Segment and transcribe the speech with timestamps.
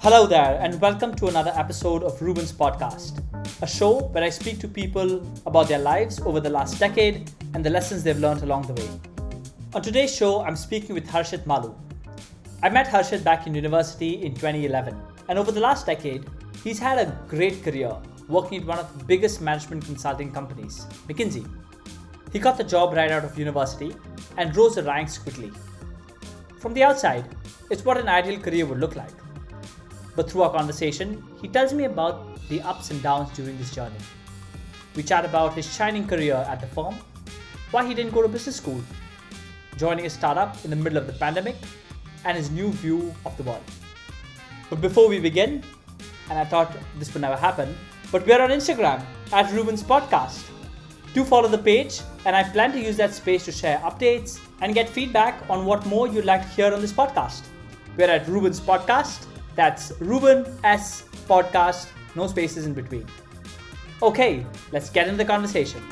[0.00, 3.22] Hello there, and welcome to another episode of Reuben's Podcast,
[3.62, 7.64] a show where I speak to people about their lives over the last decade and
[7.64, 8.88] the lessons they've learned along the way.
[9.74, 11.76] On today's show, I'm speaking with Harshit Maloo.
[12.60, 16.26] I met Harshit back in university in 2011, and over the last decade,
[16.64, 21.48] he's had a great career working at one of the biggest management consulting companies, McKinsey.
[22.32, 23.94] He got the job right out of university
[24.38, 25.52] and rose the ranks quickly.
[26.58, 27.26] From the outside,
[27.70, 29.12] it's what an ideal career would look like.
[30.16, 34.00] But through our conversation, he tells me about the ups and downs during this journey.
[34.96, 36.94] We chat about his shining career at the firm,
[37.72, 38.80] why he didn't go to business school,
[39.76, 41.56] joining a startup in the middle of the pandemic,
[42.24, 43.62] and his new view of the world.
[44.70, 45.62] But before we begin,
[46.30, 47.76] and I thought this would never happen,
[48.10, 50.42] but we're on Instagram at Reuben's Podcast.
[51.14, 54.74] Do follow the page, and I plan to use that space to share updates and
[54.74, 57.42] get feedback on what more you'd like to hear on this podcast.
[57.96, 59.26] We're at Reuben's Podcast.
[59.56, 63.06] That's Reuben S Podcast, no spaces in between.
[64.02, 65.82] Okay, let's get into the conversation.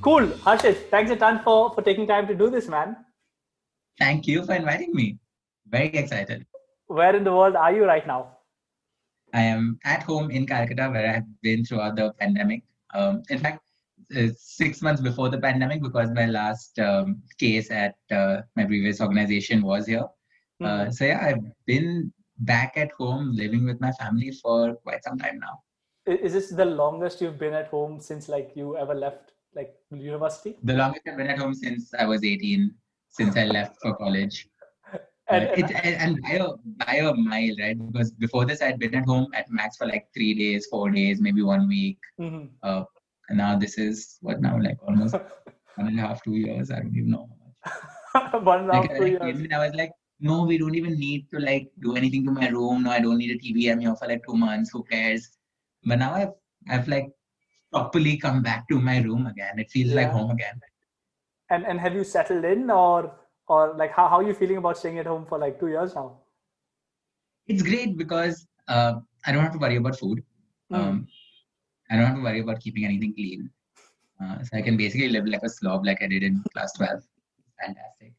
[0.00, 0.88] Cool, Harshit.
[0.88, 2.96] Thanks a ton for for taking time to do this, man.
[3.98, 5.18] Thank you for inviting me.
[5.68, 6.46] Very excited.
[6.86, 8.32] Where in the world are you right now?
[9.34, 12.62] I am at home in Calcutta, where I've been throughout the pandemic.
[12.94, 13.60] Um, in fact,
[14.16, 19.00] uh, six months before the pandemic, because my last um, case at uh, my previous
[19.00, 20.06] organization was here.
[20.62, 20.94] Uh, Mhm.
[20.94, 25.38] so yeah, I've been back at home living with my family for quite some time
[25.38, 25.62] now.
[26.06, 30.56] Is this the longest you've been at home since like you ever left like university?
[30.62, 32.72] The longest I've been at home since I was 18,
[33.16, 34.48] since I left for college.
[35.28, 35.70] And, it,
[36.04, 36.48] and by a,
[36.86, 37.76] by a mile, right?
[37.92, 41.20] Because before this, I'd been at home at max for like three days, four days,
[41.20, 41.98] maybe one week.
[42.20, 42.44] Mhm.
[42.62, 42.84] Uh,
[43.28, 45.14] and now this is what now, like almost
[45.78, 46.70] one and a half, two years.
[46.70, 47.26] I don't even know.
[48.12, 48.44] how much.
[48.50, 49.52] One and Like, half, I two came years.
[49.56, 52.84] I was like, no, we don't even need to like do anything to my room.
[52.84, 53.70] No, I don't need a TV.
[53.72, 54.70] I'm here for like two months.
[54.72, 55.28] Who cares?
[55.84, 56.34] But now I've
[56.70, 57.08] I've like
[57.72, 59.58] properly come back to my room again.
[59.58, 60.60] It feels like home again.
[61.50, 63.14] And and have you settled in or
[63.48, 65.94] or like how, how are you feeling about staying at home for like two years
[65.94, 66.18] now?
[67.46, 70.22] It's great because uh, I don't have to worry about food.
[70.72, 70.76] Mm.
[70.76, 71.08] Um,
[71.90, 73.50] I don't have to worry about keeping anything clean.
[74.22, 77.02] Uh, so I can basically live like a slob like I did in class 12.
[77.64, 78.12] Fantastic.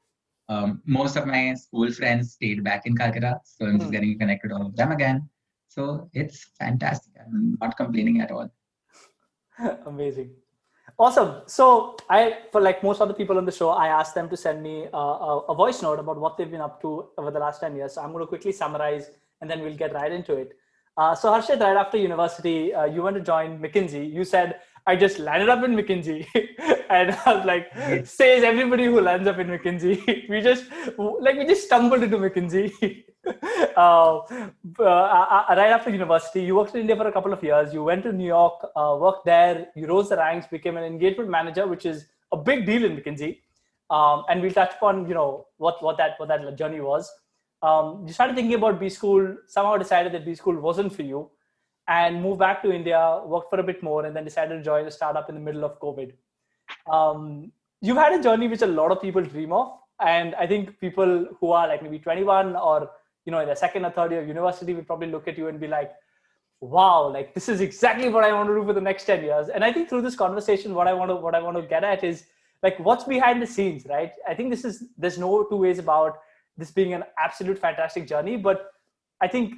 [0.49, 3.91] Um, most of my school friends stayed back in Calcutta, so I'm just Hmm.
[3.91, 5.29] getting connected all of them again.
[5.67, 7.13] So it's fantastic.
[7.19, 8.49] I'm not complaining at all.
[9.85, 10.31] Amazing.
[10.99, 11.43] Awesome.
[11.45, 14.63] So I, for like most other people on the show, I asked them to send
[14.63, 17.59] me a, a, a voice note about what they've been up to over the last
[17.59, 17.93] 10 years.
[17.93, 20.53] So I'm going to quickly summarize and then we'll get right into it.
[20.97, 24.11] Uh, so Harshit, right after university, uh, you went to join McKinsey.
[24.11, 26.25] You said, I just landed up in McKinsey.
[26.89, 27.67] and I was like,
[28.07, 30.27] says everybody who lands up in McKinsey.
[30.29, 30.65] we just,
[30.97, 33.03] like, we just stumbled into McKinsey.
[33.77, 37.73] uh, uh, right after university, you worked in India for a couple of years.
[37.73, 39.67] You went to New York, uh, worked there.
[39.75, 43.39] You rose the ranks, became an engagement manager, which is a big deal in McKinsey.
[43.89, 47.09] Um, and we'll touch upon, you know, what what that what that journey was.
[47.61, 49.35] Um, you started thinking about B school.
[49.47, 51.29] Somehow decided that B school wasn't for you,
[51.87, 54.85] and moved back to India, worked for a bit more, and then decided to join
[54.85, 56.13] a startup in the middle of COVID.
[56.91, 57.51] Um,
[57.81, 61.27] you've had a journey which a lot of people dream of, and I think people
[61.39, 62.89] who are like maybe 21 or
[63.27, 65.49] you know in the second or third year of university will probably look at you
[65.49, 65.91] and be like
[66.61, 69.49] wow like this is exactly what i want to do for the next 10 years.
[69.49, 71.83] And i think through this conversation what i want to what i want to get
[71.83, 72.23] at is
[72.63, 74.11] like what's behind the scenes right?
[74.27, 76.17] I think this is there's no two ways about
[76.57, 78.71] this being an absolute fantastic journey but
[79.21, 79.53] i think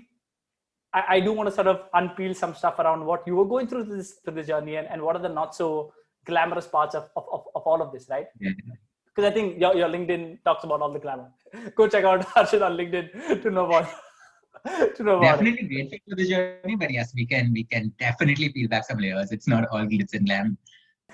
[0.94, 3.68] i, I do want to sort of unpeel some stuff around what you were going
[3.68, 5.94] through this through this journey and, and what are the not so
[6.26, 8.28] glamorous parts of, of, of, of all of this right?
[8.40, 8.52] Yeah.
[9.20, 11.30] Because I think your, your LinkedIn talks about all the glamour.
[11.76, 13.90] Go check out Harshit on LinkedIn to know about
[14.96, 15.40] to know about.
[15.40, 18.98] Definitely grateful for the journey, but yes, we can we can definitely peel back some
[18.98, 19.32] layers.
[19.32, 20.58] It's not all glitz and glam.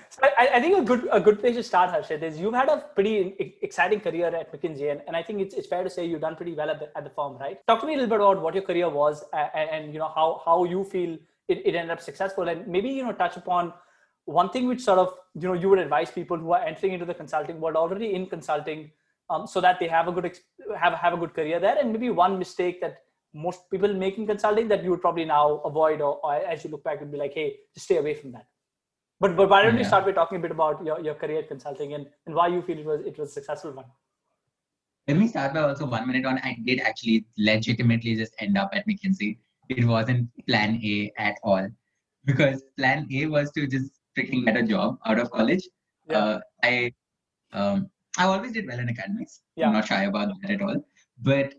[0.08, 2.68] So I, I think a good a good place to start, Harshit, is you've had
[2.68, 6.06] a pretty exciting career at McKinsey, and, and I think it's, it's fair to say
[6.06, 7.58] you've done pretty well at the, at the firm, right?
[7.66, 10.12] Talk to me a little bit about what your career was, and, and you know
[10.14, 13.72] how how you feel it, it ended up successful, and maybe you know touch upon
[14.26, 17.06] one thing which sort of you know you would advise people who are entering into
[17.06, 18.90] the consulting world already in consulting,
[19.30, 20.40] um, so that they have a good ex-
[20.78, 22.98] have have a good career there, and maybe one mistake that
[23.34, 26.70] most people make in consulting that you would probably now avoid, or, or as you
[26.70, 28.46] look back, would be like, hey, just stay away from that.
[29.20, 29.88] But but why don't you Yeah.
[29.88, 32.62] start by talking a bit about your, your career at consulting and, and why you
[32.62, 33.86] feel it was it was a successful one?
[35.08, 36.38] let me start by also one minute on.
[36.38, 39.38] I did actually legitimately just end up at McKinsey.
[39.68, 41.68] It wasn't plan A at all
[42.24, 45.68] because plan A was to just freaking get a job out of college.
[46.10, 46.18] Yeah.
[46.18, 46.92] Uh, I
[47.52, 49.40] um, I always did well in academics.
[49.56, 49.66] Yeah.
[49.66, 50.84] I'm not shy about that at all.
[51.22, 51.54] But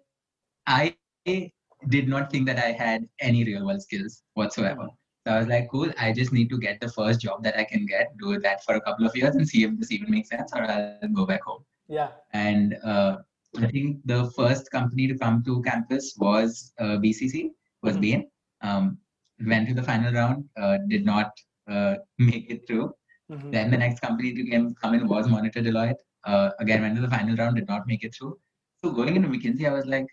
[0.65, 0.95] I
[1.25, 4.87] did not think that I had any real world skills whatsoever.
[5.25, 7.63] So I was like, cool, I just need to get the first job that I
[7.65, 10.29] can get, do that for a couple of years and see if this even makes
[10.29, 11.63] sense or I'll go back home.
[11.89, 12.09] Yeah.
[12.33, 13.17] And uh,
[13.59, 17.51] I think the first company to come to campus was uh, BCG,
[17.83, 18.01] was Mhm.
[18.01, 18.29] Bain.
[18.61, 18.97] Um,
[19.45, 21.31] went to the final round, uh, did not
[21.67, 22.91] uh, make it through.
[23.31, 23.51] Mhm.
[23.51, 26.01] Then the next company to come come in was Monitor Deloitte.
[26.25, 28.37] Uh, again, went to the final round, did not make it through.
[28.83, 30.07] So going into McKinsey, I was like,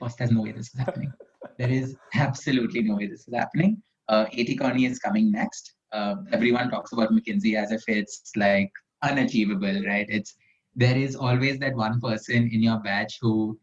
[0.00, 1.12] boss, there's no way this is happening.
[1.58, 3.82] there is absolutely no way this is happening.
[4.08, 5.74] Uh, AT Kearney is coming next.
[5.92, 8.70] Uh, everyone talks about McKinsey as if it's like
[9.02, 10.06] unachievable, right?
[10.08, 10.34] It's
[10.74, 13.58] there is always that one person in your batch who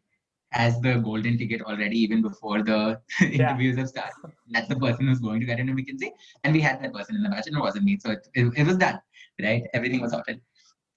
[0.52, 4.14] has the golden ticket already, even before the interviews have started.
[4.50, 6.12] That's the person who's going to get into McKinsey.
[6.44, 7.98] And we had that person in the batch, and it wasn't me.
[8.00, 9.00] So it, it, it was done,
[9.42, 9.64] right?
[9.74, 10.42] Everything was sorted.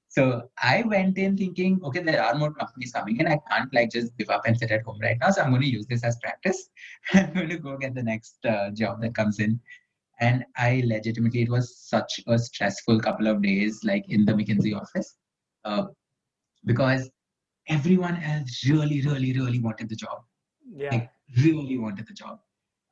[0.09, 3.27] So I went in thinking, okay, there are more companies coming in.
[3.27, 5.31] I can't like just give up and sit at home right now.
[5.31, 6.71] So I'm going to use this as practice.
[7.15, 9.59] I'm going to go get the next uh, job that comes in.
[10.21, 14.81] And I legitimately, it was such a stressful couple of days, like in the McKinsey
[14.81, 15.17] office,
[15.65, 15.87] uh,
[16.65, 17.11] because
[17.69, 20.23] everyone else really, really, really wanted the job
[20.77, 20.91] Yeah.
[20.93, 21.11] like
[21.45, 22.39] really wanted the job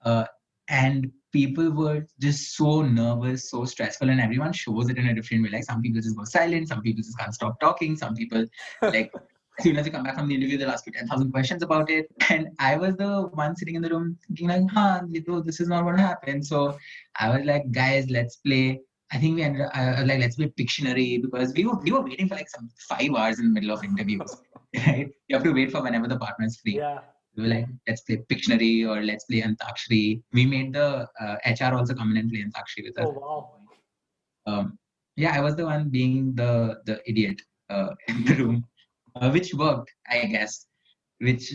[0.05, 0.25] uh,
[0.69, 5.43] and people were just so nervous so stressful and everyone shows it in a different
[5.45, 8.45] way like some people just go silent some people just can't stop talking some people
[8.83, 9.11] like
[9.59, 11.91] as soon as you come back from the interview they'll ask you 10,000 questions about
[11.91, 13.11] it and i was the
[13.43, 15.01] one sitting in the room thinking like huh
[15.45, 16.45] this is not what happened.
[16.47, 16.77] so
[17.19, 18.81] i was like guys let's play
[19.13, 22.01] I think we ended up, I like, let's play Pictionary because we were, we were
[22.01, 24.37] waiting for like some five hours in the middle of interviews,
[24.87, 25.09] right?
[25.29, 27.01] You have to wait for whenever the partner is free Yeah.
[27.37, 30.23] we were like, let's play Pictionary or let's play Antakshari.
[30.33, 33.09] We made the uh, HR also come in and play Antakshari with us.
[33.09, 33.55] Oh wow.
[34.47, 34.79] Um,
[35.17, 38.65] yeah, I was the one being the the idiot uh, in the room,
[39.17, 40.67] uh, which worked, I guess.
[41.19, 41.53] Which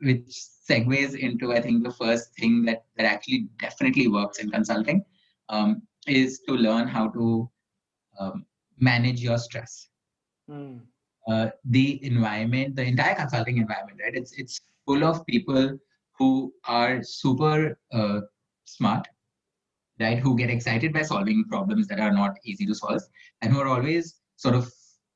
[0.00, 0.24] which
[0.70, 5.04] segues into I think the first thing that that actually definitely works in consulting
[5.50, 7.50] um, is to learn how to
[8.18, 8.44] um,
[8.78, 9.90] manage your stress
[10.50, 10.80] Mm.
[11.28, 14.16] uh, the environment, the entire consulting environment, right?
[14.16, 15.78] It's it's full of people
[16.18, 18.20] who are super uh,
[18.64, 19.06] smart,
[20.00, 20.18] right?
[20.18, 23.02] Who get excited by solving problems that are not easy to solve,
[23.42, 24.72] and who are always sort of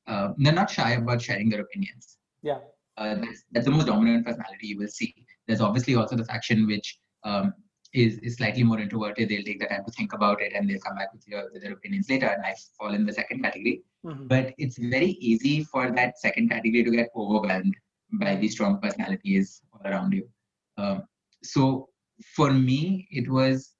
[0.07, 2.17] uh, they're not shy about sharing their opinions.
[2.41, 2.59] Yeah.
[2.97, 5.13] Uh, that's, that's the most dominant personality you will see.
[5.47, 7.53] There's obviously also the faction which um,
[7.95, 9.29] is, is slightly more introverted.
[9.29, 11.61] They'll take the time to think about it and they'll come back with, your, with
[11.63, 12.27] their opinions later.
[12.27, 14.27] And I fall in the second category Mhm.
[14.27, 17.75] but it's very easy for that second category to get overwhelmed
[18.23, 20.29] by the strong personalities all around you.
[20.77, 21.03] Um,
[21.43, 21.89] so
[22.35, 23.73] for me, it was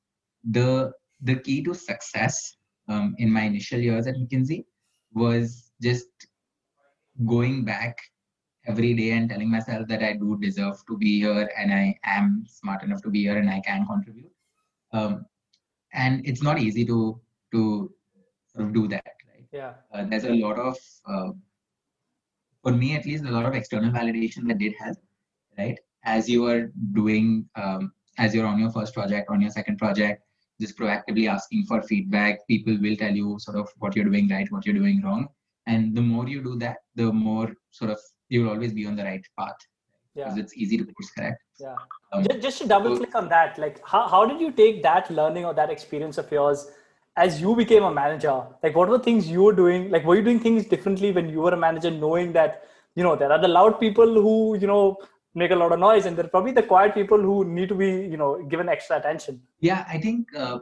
[0.58, 0.92] the
[1.30, 2.58] the key to success
[2.90, 4.66] um, in my initial years at McKinsey
[5.14, 6.10] was just
[7.34, 7.96] going back
[8.68, 12.46] every day and telling myself that I do deserve to be here and I am
[12.48, 14.32] smart enough to be here and I can contribute.
[14.92, 15.26] Um,
[15.94, 17.20] and it's not easy to
[17.54, 17.92] to
[18.48, 19.48] sort of do that, right?
[19.52, 19.74] Yeah.
[19.94, 20.78] uh, there's a lot of
[21.08, 21.30] uh,
[22.66, 24.98] for me at least a lot of external validation that did help
[25.58, 29.78] right as you are doing um, as you're on your first project on your second
[29.78, 30.24] project
[30.60, 34.52] just proactively asking for feedback people will tell you sort of what you're doing right
[34.52, 35.28] what you're doing wrong
[35.68, 39.04] and the more you do that the more sort of you'll always be on the
[39.04, 39.56] right path
[40.14, 40.26] Yeah.
[40.26, 41.76] because it's easy to course correct Yeah.
[42.12, 45.10] Um, just, just to double click on that, like how, how did you take that
[45.10, 46.68] learning or that experience of yours
[47.18, 48.44] as you became a manager?
[48.64, 49.90] Like what were things you were doing?
[49.90, 52.64] Like were you doing things differently when you were a manager, knowing that,
[52.96, 54.98] you know, there are the loud people who, you know,
[55.34, 57.76] make a lot of noise and there are probably the quiet people who need to
[57.76, 59.42] be, you know, given extra attention.
[59.60, 60.60] Yeah, I think uh,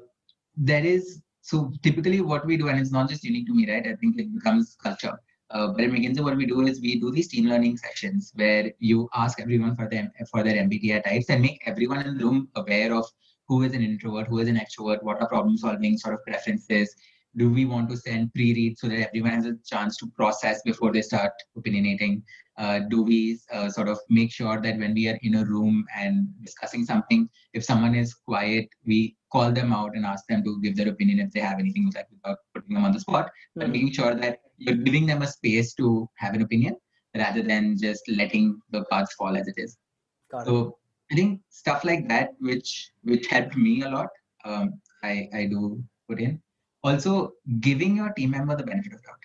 [0.55, 3.86] there is so typically what we do, and it's not just unique to me, right?
[3.86, 5.20] I think it becomes culture.
[5.53, 8.72] Uh, but at McKinsey, what we do is we do these team learning sessions where
[8.79, 12.50] you ask everyone for them for their MBTI types and make everyone in the room
[12.55, 13.05] aware of
[13.48, 16.95] who is an introvert, who is an extrovert, what are problem solving sort of preferences.
[17.36, 20.91] Do we want to send pre-read so that everyone has a chance to process before
[20.91, 22.24] they start opinionating?
[22.57, 25.86] Uh, do we uh, sort of make sure that when we are in a room
[25.95, 30.62] and discussing something, if someone is quiet, we call them out and ask them to
[30.62, 33.68] give their opinion if they have anything like without putting them on the spot, but
[33.68, 33.72] Mhm.
[33.75, 36.78] making sure that you're giving them a space to have an opinion
[37.24, 39.78] rather than just letting the cards fall as it is.
[40.32, 40.46] Got it.
[40.48, 40.78] So
[41.12, 44.10] I think stuff like that, which which helped me a lot,
[44.46, 44.74] um,
[45.04, 46.42] I I do put in.
[46.84, 49.24] Also, giving your team member the benefit of doubt,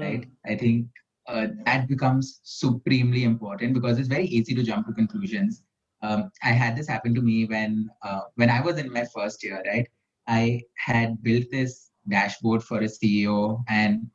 [0.00, 0.22] right?
[0.22, 0.30] Mm.
[0.46, 0.86] I think
[1.26, 5.62] uh, that becomes supremely important because it's very easy to jump to conclusions.
[6.02, 9.42] Um, I had this happen to me when uh, when I was in my first
[9.42, 9.88] year, right?
[10.26, 14.08] I had built this dashboard for a CEO and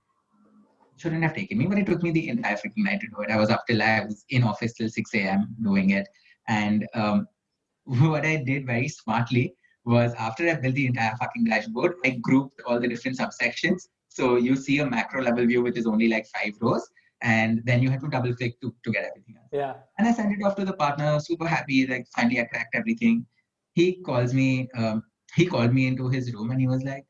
[0.98, 3.32] shouldn't have taken me, but it took me the entire freaking night to do it.
[3.32, 5.56] I was up till I was in office till 6 a.m.
[5.62, 6.08] doing it.
[6.48, 7.28] And um,
[7.84, 12.62] what I did very smartly was after I built the entire fucking dashboard, I grouped
[12.66, 13.88] all the different subsections.
[14.08, 16.88] So you see a macro level view, which is only like five rows,
[17.24, 19.50] and then you have to double click to, to get everything else.
[19.52, 19.74] Yeah.
[19.98, 23.26] And I sent it off to the partner, super happy, like finally I cracked everything.
[23.74, 25.04] He calls me, um,
[25.34, 27.06] he called me into his room and he was like,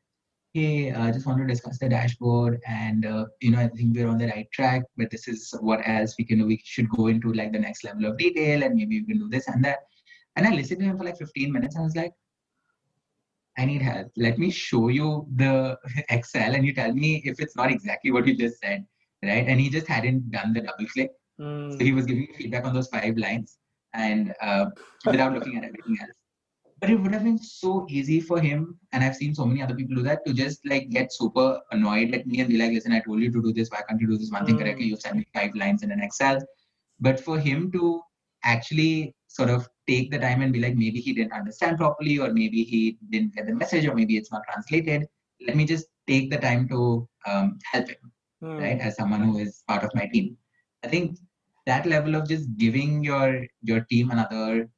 [0.54, 3.96] hey, I uh, just want to discuss the dashboard and, uh, you know, I think
[3.96, 6.46] we're on the right track, but this is what else we can do.
[6.46, 9.28] We should go into like the next level of detail and maybe we can do
[9.28, 9.80] this and that.
[10.36, 12.12] And I listened to him for like 15 minutes and I was like,
[13.58, 14.12] I need help.
[14.16, 15.76] Let me show you the
[16.08, 18.86] Excel and you tell me if it's not exactly what you just said,
[19.24, 19.46] right?
[19.46, 21.10] And he just hadn't done the double click.
[21.40, 21.72] Mm.
[21.72, 23.58] So he was giving feedback on those five lines
[23.92, 24.66] and uh,
[25.06, 26.10] without looking at everything else.
[26.80, 29.74] But it would have been so easy for him, and I've seen so many other
[29.74, 32.92] people do that, to just like get super annoyed at me and be like, listen,
[32.92, 33.70] I told you to do this.
[33.70, 34.60] Why can't you do this one thing mm.
[34.60, 34.86] correctly?
[34.86, 36.44] You've sent me five lines in an Excel.
[37.00, 38.02] But for him to
[38.42, 42.32] actually sort of take the time and be like, maybe he didn't understand properly, or
[42.32, 45.06] maybe he didn't get the message, or maybe it's not translated.
[45.46, 48.12] Let me just take the time to um, help him,
[48.44, 48.60] mm.
[48.60, 48.80] right?
[48.80, 50.36] As someone who is part of my team.
[50.84, 51.18] I think
[51.66, 54.68] that level of just giving your your team another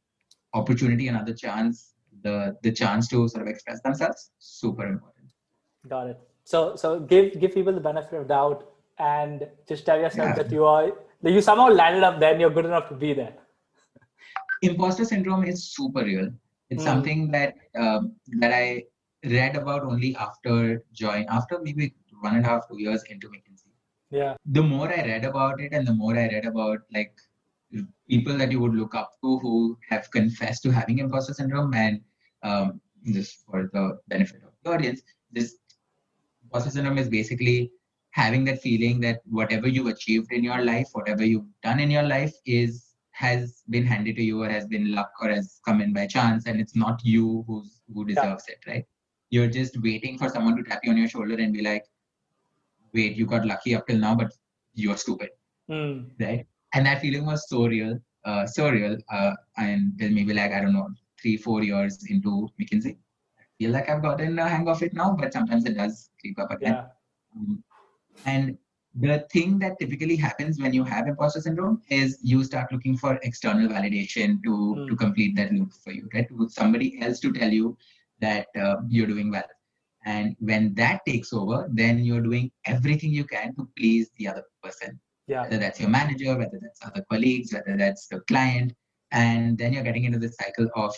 [0.54, 5.32] opportunity, another chance, the the chance to sort of express themselves, super important.
[5.88, 6.20] Got it.
[6.44, 8.68] So so give give people the benefit of doubt
[8.98, 10.42] and just tell yourself yeah.
[10.42, 10.92] that you are
[11.22, 13.34] that you somehow landed up there and you're good enough to be there
[14.62, 16.30] imposter syndrome is super real.
[16.70, 16.86] It's mm.
[16.86, 18.84] something that um, that I
[19.24, 23.45] read about only after join after maybe one and a half two years into McKinsey.
[24.16, 24.34] Yeah.
[24.46, 27.14] The more I read about it, and the more I read about like
[28.08, 32.00] people that you would look up to who have confessed to having imposter syndrome, and
[32.42, 32.80] um,
[33.12, 35.56] just for the benefit of the audience, this
[36.44, 37.70] imposter syndrome is basically
[38.10, 42.08] having that feeling that whatever you've achieved in your life, whatever you've done in your
[42.14, 45.92] life, is has been handed to you or has been luck or has come in
[45.92, 48.54] by chance and it's not you who's who deserves yeah.
[48.54, 48.84] it right
[49.30, 51.86] you're just waiting for someone to tap you on your shoulder and be like
[52.94, 54.32] wait you got lucky up till now but
[54.74, 55.30] you're stupid
[55.70, 56.08] mm.
[56.20, 60.60] right and that feeling was so real uh, so real uh, and maybe like i
[60.60, 60.88] don't know
[61.20, 62.96] three four years into mckinsey
[63.38, 66.38] i feel like i've gotten a hang of it now but sometimes it does creep
[66.38, 66.86] up again yeah.
[67.36, 67.62] um,
[68.24, 68.58] and
[68.98, 73.18] the thing that typically happens when you have imposter syndrome is you start looking for
[73.22, 74.88] external validation to mm.
[74.88, 77.76] to complete that loop for you right to somebody else to tell you
[78.20, 79.50] that uh, you're doing well
[80.06, 84.44] and when that takes over then you're doing everything you can to please the other
[84.62, 85.42] person yeah.
[85.42, 88.72] whether that's your manager whether that's other colleagues whether that's the client
[89.12, 90.94] and then you're getting into this cycle of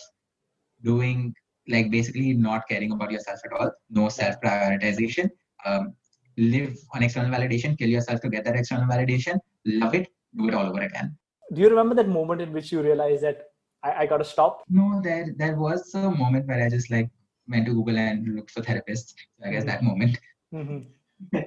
[0.83, 1.35] doing
[1.69, 5.29] like basically not caring about yourself at all no self prioritization
[5.67, 5.95] um,
[6.39, 10.55] live on external validation, kill yourself to get that external validation, love it, do it
[10.55, 11.17] all over again.
[11.53, 13.47] Do you remember that moment in which you realized that
[13.83, 14.63] I, I got to stop?
[14.69, 17.11] No, there there was a moment where I just like
[17.49, 19.15] went to Google and looked for therapists.
[19.39, 19.69] So I guess mm-hmm.
[19.69, 20.19] that moment.
[20.55, 21.39] Mm-hmm.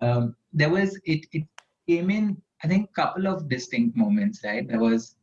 [0.00, 1.26] um, there was it.
[1.32, 1.44] It
[1.88, 2.40] came in.
[2.64, 4.40] I think couple of distinct moments.
[4.44, 4.66] Right.
[4.66, 5.16] There was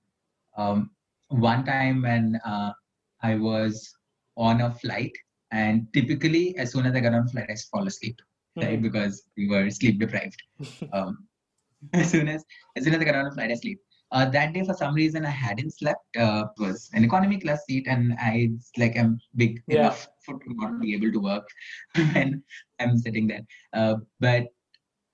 [0.57, 0.91] um,
[1.29, 2.74] one time when uh,
[3.21, 3.93] I was
[4.36, 5.13] on a flight,
[5.51, 8.19] and typically as soon as I got on a flight, I fall asleep
[8.62, 8.77] right?
[8.77, 8.83] Hmm.
[8.83, 10.41] Because we were sleep deprived.
[10.93, 11.27] um,
[11.93, 12.43] as soon as
[12.75, 13.79] as soon as I got on a flight, I sleep.
[14.12, 16.18] Uh, that day, for some reason, I hadn't slept.
[16.18, 19.80] Uh, it was an economy class seat, and I like I'm big yeah.
[19.80, 21.48] enough for to not be able to work
[22.13, 22.44] when
[22.80, 23.46] I'm sitting there.
[23.74, 24.48] Uh, but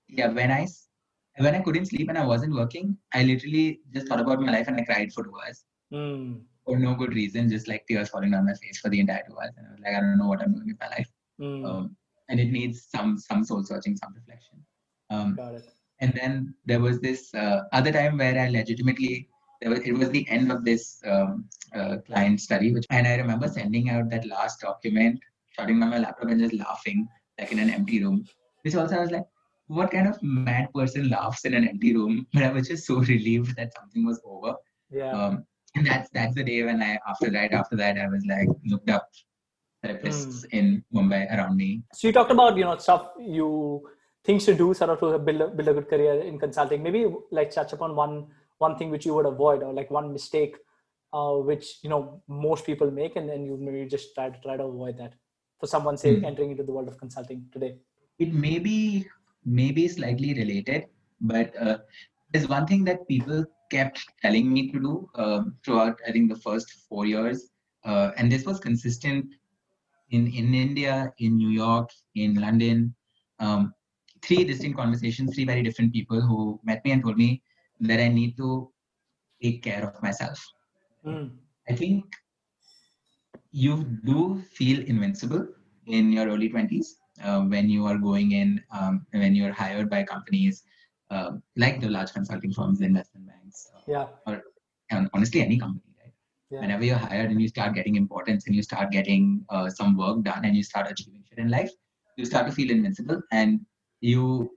[0.08, 0.66] yeah, when I
[1.38, 4.68] when I couldn't sleep and I wasn't working, I literally just thought about my life
[4.68, 5.64] and I cried for two hours.
[5.92, 6.40] Mm.
[6.64, 9.38] For no good reason, just like tears falling down my face for the entire two
[9.38, 9.52] hours.
[9.56, 11.08] And I was like, I don't know what I'm doing with my life.
[11.40, 11.68] Mm.
[11.68, 11.96] Um,
[12.28, 14.64] and it needs some some soul searching, some reflection.
[15.10, 15.75] Um, Got it.
[16.00, 19.28] And then there was this uh, other time where I legitimately
[19.60, 23.16] there was it was the end of this um, uh, client study, which and I
[23.16, 25.18] remember sending out that last document,
[25.52, 28.24] shutting on my laptop and just laughing like in an empty room.
[28.62, 29.24] Which also I was like,
[29.68, 32.26] what kind of mad person laughs in an empty room?
[32.34, 34.54] But I was just so relieved that something was over.
[34.90, 35.12] Yeah.
[35.12, 38.48] Um, and that's that's the day when I after that after that I was like
[38.64, 39.08] looked up
[39.84, 40.52] therapists mm.
[40.52, 41.82] in Mumbai around me.
[41.94, 43.88] So you talked about you know stuff you
[44.26, 46.82] things to do sort of to build a, build a good career in consulting.
[46.82, 48.26] Maybe like touch upon one
[48.58, 50.56] one thing which you would avoid or like one mistake
[51.12, 54.56] uh, which you know most people make and then you maybe just try to try
[54.56, 55.14] to avoid that
[55.60, 56.24] for someone say mm.
[56.24, 57.76] entering into the world of consulting today.
[58.18, 59.06] It may be
[59.44, 60.86] maybe slightly related.
[61.20, 61.78] but uh,
[62.30, 66.40] there's one thing that people kept telling me to do um, throughout, I think, the
[66.40, 67.50] first four years.
[67.84, 69.26] Uh, and this was consistent
[70.10, 72.94] in, in India, in New York, in London.
[73.38, 73.72] Um,
[74.26, 77.42] three distinct conversations, three very different people who met me and told me
[77.80, 78.70] that I need to
[79.42, 80.44] take care of myself.
[81.04, 81.30] Mm.
[81.68, 82.04] I think
[83.52, 85.46] you do feel invincible
[85.86, 86.86] in your early 20s
[87.22, 90.64] uh, when you are going in, um, when you're hired by companies
[91.10, 94.06] uh, like the large consulting firms, the investment banks, uh, yeah.
[94.26, 94.42] or
[95.14, 95.94] honestly any company.
[96.02, 96.12] Right?
[96.50, 96.60] Yeah.
[96.60, 100.22] Whenever you're hired and you start getting importance and you start getting uh, some work
[100.24, 101.70] done and you start achieving shit in life,
[102.16, 103.60] you start to feel invincible and
[104.00, 104.50] you.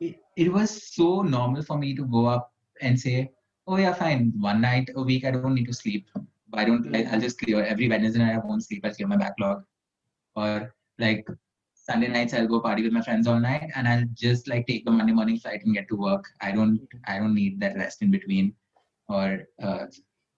[0.00, 3.30] It, it was so normal for me to go up and say,
[3.66, 4.32] "Oh yeah, fine.
[4.38, 6.08] One night a week, I don't need to sleep.
[6.54, 7.06] I don't like.
[7.06, 8.34] I'll just clear every Wednesday night.
[8.34, 8.84] I won't sleep.
[8.84, 9.64] I'll clear my backlog."
[10.36, 11.26] Or like
[11.90, 14.84] Sunday nights I'll go party with my friends all night and I'll just like take
[14.84, 16.24] the Monday morning flight and get to work.
[16.40, 18.54] I don't I don't need that rest in between.
[19.08, 19.86] Or uh,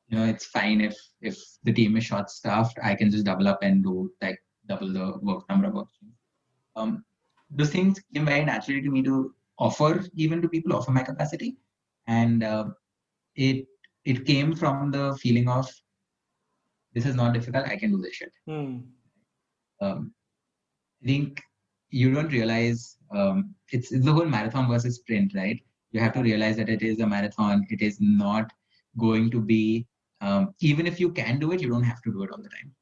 [0.09, 3.49] you know, it's fine if if the team is short staffed, I can just double
[3.49, 5.89] up and do like double the work number of work
[6.77, 7.05] Um,
[7.55, 11.57] those things came very naturally to me to offer even to people, offer my capacity.
[12.07, 12.67] And uh,
[13.35, 13.67] it
[14.05, 15.71] it came from the feeling of
[16.95, 18.33] this is not difficult, I can do this shit.
[18.49, 18.83] Mm.
[19.81, 20.13] Um,
[21.03, 21.41] I think
[21.91, 25.61] you don't realize um, it's, it's the whole marathon versus sprint, right?
[25.93, 27.67] You have to realize that it is a marathon.
[27.71, 28.51] It is not
[28.99, 29.87] going to be
[30.21, 32.49] um, even if you can do it, you don't have to do it all the
[32.49, 32.73] time.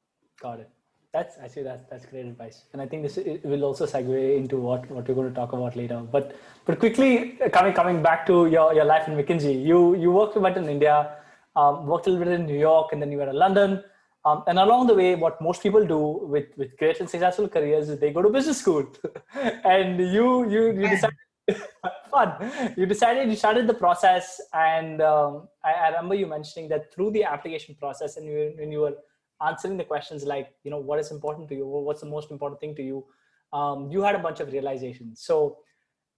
[0.42, 0.70] Got it.
[1.12, 4.88] That's actually that's that's great advice, and I think this will also segue into what
[4.92, 5.98] what we're going to talk about later.
[5.98, 10.36] But but quickly coming coming back to your, your life in McKinsey, you you worked
[10.36, 11.16] a bit in India,
[11.56, 13.82] um, worked a little bit in New York, and then you were in London.
[14.24, 17.88] Um, and along the way, what most people do with, with great and successful careers
[17.88, 18.86] is they go to business school.
[19.64, 21.16] and you you you decided
[22.10, 22.52] fun.
[22.76, 27.10] You decided you started the process, and um, I, I, remember you mentioning that through
[27.12, 28.96] the application process, and you, when you were
[29.42, 32.60] answering the questions like, you know, what is important to you, what's the most important
[32.60, 33.04] thing to you,
[33.52, 35.22] um, you had a bunch of realizations.
[35.22, 35.58] So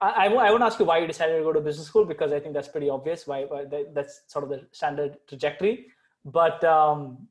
[0.01, 2.41] I, I, won't ask you why you decided to go to business school because I
[2.41, 3.27] think that's pretty obvious.
[3.27, 5.87] Why, why that's sort of the standard trajectory.
[6.25, 7.29] But um,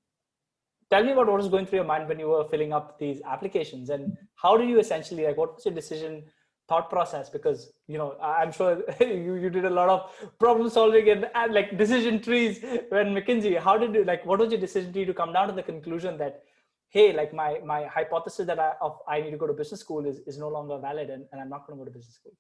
[0.89, 3.21] tell me about what was going through your mind when you were filling up these
[3.25, 6.23] applications and how did you essentially like what was your decision
[6.71, 11.09] thought process because you know i'm sure you, you did a lot of problem solving
[11.13, 14.93] and, and like decision trees when mckinsey how did you like what was your decision
[14.93, 16.43] tree to come down to the conclusion that
[16.97, 20.05] hey like my my hypothesis that i of i need to go to business school
[20.13, 22.37] is, is no longer valid and, and i'm not going to go to business school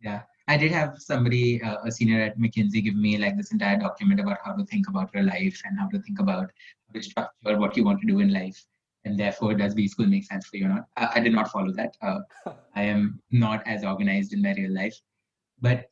[0.00, 3.78] yeah I did have somebody, uh, a senior at McKinsey, give me like this entire
[3.78, 6.50] document about how to think about your life and how to think about
[6.86, 8.64] how to structure what you want to do in life.
[9.04, 10.84] And therefore, does B school make sense for you or not?
[10.96, 11.96] I, I did not follow that.
[12.00, 12.20] Uh,
[12.74, 14.96] I am not as organized in my real life.
[15.60, 15.86] But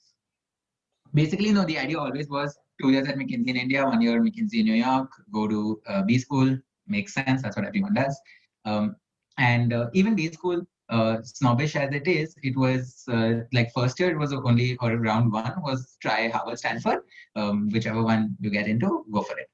[1.13, 4.17] basically, you know, the idea always was two years at McKinsey in India, one year
[4.17, 7.43] at McKinsey in New York, go to uh, B school, makes sense.
[7.43, 8.19] That's what everyone does.
[8.65, 8.97] Um,
[9.39, 13.99] and uh, even B school, uh, snobbish as it is, it was uh, like first
[14.01, 17.01] year it was only or round one was try Harvard, Stanford,
[17.37, 19.49] um, whichever one you get into, go for it.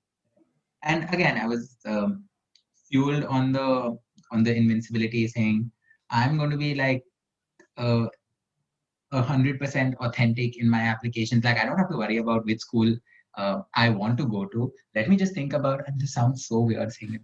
[0.83, 2.25] And again, I was um,
[2.97, 3.97] fueled on the
[4.33, 5.71] on the invincibility, saying
[6.11, 7.05] I'm going to be like
[9.13, 11.45] a hundred percent authentic in my applications.
[11.45, 12.97] Like I don't have to worry about which school
[13.37, 14.73] uh, I want to go to.
[14.95, 15.83] Let me just think about.
[15.87, 17.21] And this sounds so weird saying it.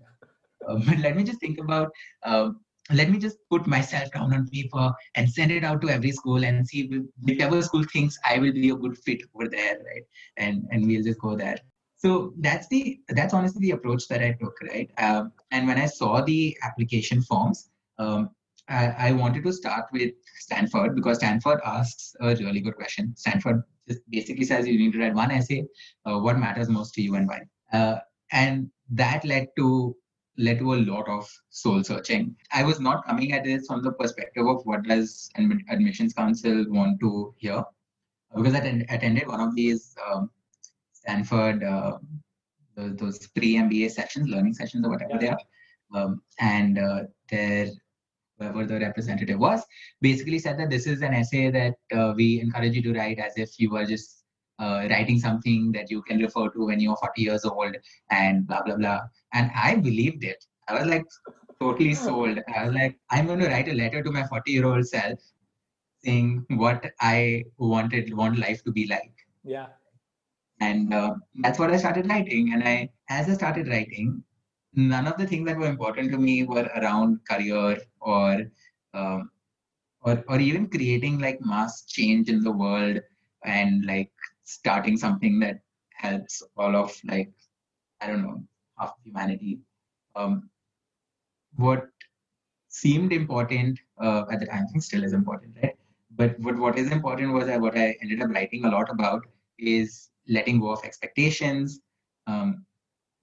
[0.69, 1.91] Uh, but let me just think about
[2.23, 2.51] uh,
[2.91, 6.45] let me just put myself down on paper and send it out to every school
[6.45, 10.05] and see whichever school thinks I will be a good fit over there, right?
[10.37, 11.59] And and we'll just go there.
[12.03, 14.91] So that's the that's honestly the approach that I took, right?
[14.99, 18.31] Um, and when I saw the application forms, um,
[18.69, 23.15] I, I, wanted to start with Stanford because Stanford asks a really good question.
[23.17, 25.65] Stanford just basically says you need to write one essay,
[26.05, 27.43] uh, what matters most to you and why.
[27.73, 27.99] Uh,
[28.33, 29.95] and that led to
[30.39, 32.35] led to a lot of soul searching.
[32.53, 36.99] I was not coming at this from the perspective of what does admissions council want
[37.01, 37.63] to hear,
[38.35, 40.31] because I attended one of these um,
[41.03, 41.99] Stanford uh,
[42.77, 45.19] those pre-MBA sessions, learning sessions or whatever yeah.
[45.19, 45.45] they are,
[45.95, 47.69] um, and uh, their
[48.39, 49.63] whoever the representative was
[50.01, 53.35] basically said that this is an essay that uh, we encourage you to write as
[53.37, 54.25] if you were just
[54.59, 57.77] uh, writing something that you can refer to when you're 40 years old
[58.11, 59.01] and blah blah blah
[59.33, 60.45] and I believed it.
[60.69, 61.05] I was like
[61.61, 62.39] totally sold.
[62.55, 65.19] I was like, I'm going to write a letter to my 40 year old self
[66.05, 69.15] saying what I wanted want life to be like.
[69.45, 69.67] Yeah.
[70.63, 72.53] And uh, that's what I started writing.
[72.53, 74.23] And I, as I started writing,
[74.75, 78.31] none of the things that were important to me were around career or
[78.95, 79.31] um,
[80.03, 83.01] or or even creating like mass change in the world
[83.45, 84.13] and like
[84.45, 85.61] starting something that
[86.05, 87.33] helps all of like
[88.01, 88.43] I don't know
[88.79, 89.61] half humanity.
[90.17, 90.49] Um,
[91.57, 91.89] what
[92.69, 95.77] seemed important uh, at the time, I still is important, right?
[96.17, 99.23] But what, what is important was that what I ended up writing a lot about
[99.59, 101.81] is letting go of expectations.
[102.27, 102.65] Um,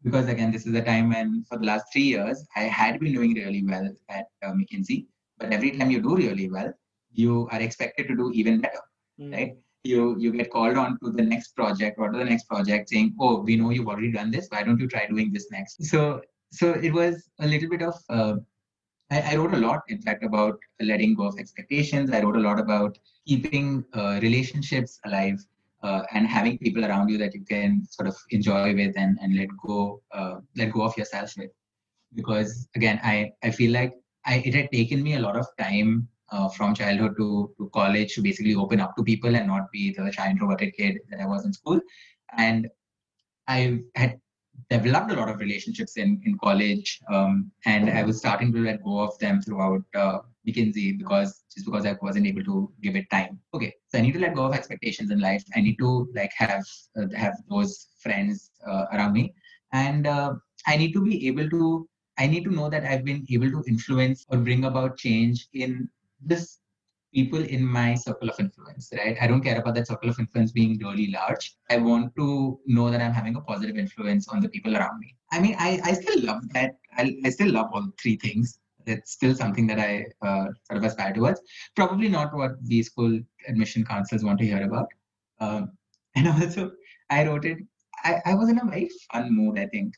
[0.03, 3.13] because again, this is a time when for the last three years, I had been
[3.13, 5.07] doing really well at uh, McKinsey.
[5.37, 6.73] But every time you do really well,
[7.11, 8.81] you are expected to do even better,
[9.19, 9.33] mm.
[9.33, 9.57] right?
[9.83, 13.15] You you get called on to the next project or to the next project saying,
[13.19, 14.47] "Oh, we know you've already done this.
[14.49, 17.95] Why don't you try doing this next?" So so it was a little bit of
[18.09, 18.35] uh,
[19.11, 22.11] I, I, wrote a lot, in fact, about letting go of expectations.
[22.11, 25.39] I wrote a lot about keeping uh, relationships alive
[25.83, 29.35] uh, and having people around you that you can sort of enjoy with and, and
[29.35, 31.51] let go uh, let go of yourself with.
[32.15, 33.93] Because again, I, I feel like
[34.25, 38.15] I, it had taken me a lot of time uh, from childhood to, to college
[38.15, 41.25] to basically open up to people and not be the shy introverted kid that I
[41.25, 41.79] was in school.
[42.37, 42.67] And
[43.47, 44.19] I had
[44.69, 48.83] developed a lot of relationships in in college, um, and I was starting to let
[48.83, 50.19] go of them throughout uh,
[50.51, 53.39] McKinsey because just because I wasn't able to give it time.
[53.53, 55.43] Okay, so I need to let go of expectations in life.
[55.55, 56.65] I need to like have
[56.97, 59.33] uh, have those friends uh, around me,
[59.73, 60.33] and uh,
[60.67, 61.87] I need to be able to.
[62.17, 65.89] I need to know that I've been able to influence or bring about change in
[66.21, 66.59] this
[67.13, 69.17] people in my circle of influence, right?
[69.21, 71.55] I don't care about that circle of influence being really large.
[71.69, 75.15] I want to know that I'm having a positive influence on the people around me.
[75.31, 76.75] I mean, I, I still love that.
[76.97, 78.59] I, I still love all three things.
[78.89, 81.41] It's still something that I uh, sort of aspire towards.
[81.75, 84.87] Probably not what the school admission councils want to hear about.
[85.39, 85.71] Um,
[86.15, 86.71] and also,
[87.09, 87.59] I wrote it.
[88.03, 89.93] I, I was in a very fun mood, I think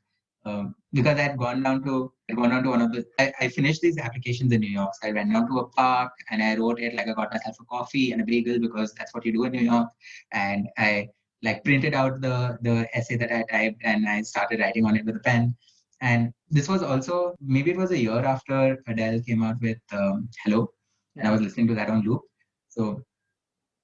[0.45, 3.31] um, because I had gone down to I gone down to one of the I,
[3.41, 4.91] I, finished these applications in New York.
[4.99, 7.57] So I went down to a park and I wrote it like I got myself
[7.59, 9.89] a coffee and a bagel because that's what you do in New York.
[10.31, 11.09] And I
[11.43, 15.05] like printed out the the essay that I typed and I started writing on it
[15.05, 15.55] with a pen.
[16.01, 20.29] And this was also maybe it was a year after Adele came out with um,
[20.43, 20.73] Hello,
[21.15, 22.21] and I was listening to that on loop.
[22.69, 23.03] So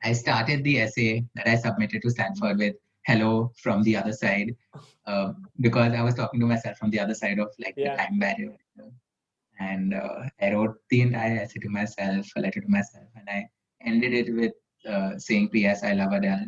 [0.04, 2.76] I started the essay that I submitted to Stanford with
[3.06, 4.56] hello from the other side
[5.06, 7.92] uh, because I was talking to myself from the other side of like yeah.
[7.92, 8.56] the time barrier.
[9.60, 13.50] And uh, I wrote the entire essay to myself, a letter to myself, and I
[13.84, 14.54] ended it with
[14.88, 15.84] uh, saying, P.S.
[15.84, 16.48] I love Adele.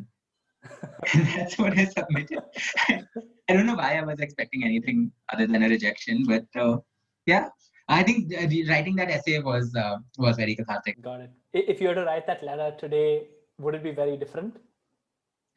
[1.13, 2.43] and that's what I submitted.
[3.49, 6.77] I don't know why I was expecting anything other than a rejection, but uh,
[7.25, 7.49] yeah,
[7.88, 11.01] I think uh, writing that essay was uh, was very cathartic.
[11.01, 11.31] Got it.
[11.53, 14.57] If you were to write that letter today, would it be very different?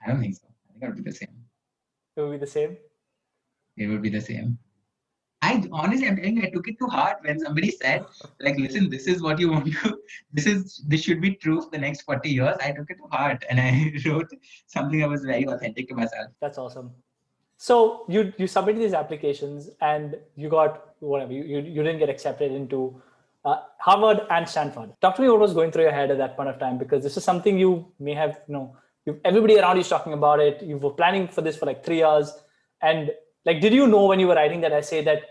[0.04, 1.36] I don't think so I think it would be the same.
[2.16, 2.76] It would be the same.
[3.76, 4.58] It would be the same.
[5.42, 8.04] I honestly, I'm telling you, I took it to heart when somebody said,
[8.40, 9.98] like, listen, this is what you want to,
[10.32, 12.56] this is, this should be true for the next 40 years.
[12.62, 14.30] I took it to heart and I wrote
[14.66, 16.28] something that was very authentic to myself.
[16.40, 16.92] That's awesome.
[17.62, 22.08] So you you submitted these applications and you got whatever you, you, you didn't get
[22.08, 23.00] accepted into
[23.44, 24.90] uh, Harvard and Stanford.
[25.00, 27.04] Talk to me what was going through your head at that point of time because
[27.04, 30.40] this is something you may have you know you everybody around you is talking about
[30.40, 30.60] it.
[30.60, 32.32] You were planning for this for like three years.
[32.80, 33.12] And
[33.44, 35.22] like did you know when you were writing that essay that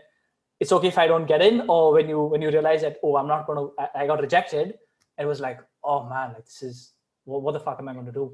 [0.62, 1.60] it's okay if i don't get in?
[1.67, 4.80] Or when you when you realize that oh i'm not to I, I, got rejected
[5.20, 6.94] it was like oh man like this is
[7.26, 8.32] what, what the fuck am i going to do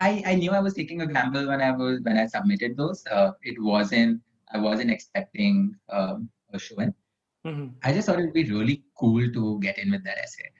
[0.00, 3.04] I, I knew I was taking a gamble when I was when I submitted those.
[3.06, 4.20] Uh, it wasn't
[4.52, 6.94] I wasn't expecting um, a show in.
[7.46, 7.68] Mm-hmm.
[7.82, 10.50] I just thought it would be really cool to get in with that essay.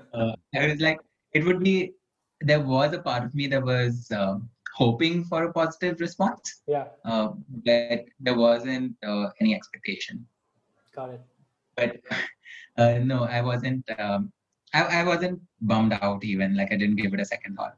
[0.14, 1.00] uh, I was like,
[1.32, 1.92] it would be
[2.40, 4.38] there was a part of me that was uh,
[4.74, 6.62] hoping for a positive response.
[6.66, 6.86] Yeah.
[7.04, 7.30] Uh,
[7.64, 10.26] but there wasn't uh, any expectation.
[10.94, 11.20] Got it.
[11.76, 12.00] But
[12.76, 13.88] uh, no, I wasn't.
[13.98, 14.32] Um,
[14.72, 16.56] I, I wasn't bummed out even.
[16.56, 17.76] Like I didn't give it a second thought.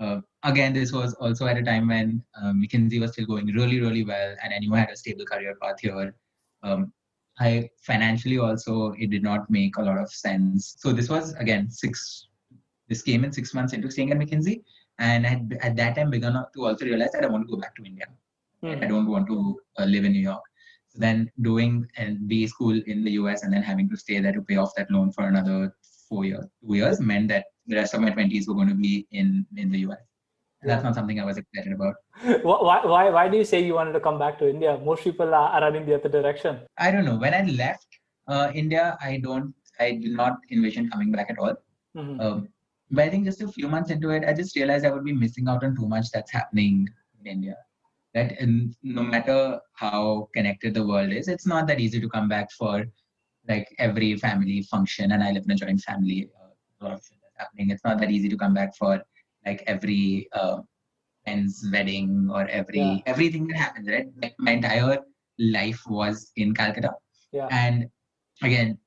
[0.00, 3.80] Uh, again, this was also at a time when um, McKinsey was still going really,
[3.80, 6.14] really well, and I knew I had a stable career path here.
[6.62, 6.92] Um,
[7.40, 10.76] I financially also it did not make a lot of sense.
[10.78, 12.26] So this was again six
[12.88, 14.62] this came in six months into staying at McKinsey,
[14.98, 17.60] and I had at that time begun to also realize that I want to go
[17.60, 18.06] back to India.
[18.62, 18.82] Mm-hmm.
[18.82, 20.42] I don't want to uh, live in New York.
[20.88, 24.32] So then doing and B school in the US and then having to stay there
[24.32, 25.74] to pay off that loan for another
[26.08, 29.06] four years, two years meant that the rest of my twenties were going to be
[29.12, 30.04] in in the US.
[30.60, 31.94] And that's not something I was excited about.
[32.42, 34.76] Why, why, why do you say you wanted to come back to India?
[34.84, 36.58] Most people are running the other direction.
[36.76, 37.16] I don't know.
[37.16, 37.86] When I left
[38.26, 41.54] uh, India, I don't, I did not envision coming back at all.
[41.96, 42.20] Mm-hmm.
[42.20, 42.48] Um,
[42.90, 45.12] but I think just a few months into it, I just realized I would be
[45.12, 46.88] missing out on too much that's happening
[47.20, 47.56] in India.
[48.14, 52.28] That and no matter how connected the world is, it's not that easy to come
[52.28, 52.86] back for
[53.46, 56.30] like every family function, and I live in a joint family.
[56.34, 56.48] Uh,
[56.80, 57.70] a lot of shit that's happening.
[57.70, 59.02] It's not that easy to come back for
[59.46, 60.58] like every uh,
[61.24, 62.98] friend's wedding or every Yeah.
[63.06, 63.88] everything that happens.
[63.88, 64.98] Right, like my entire
[65.38, 66.92] life was in Calcutta,
[67.32, 67.48] Yeah.
[67.50, 67.88] and
[68.42, 68.78] again,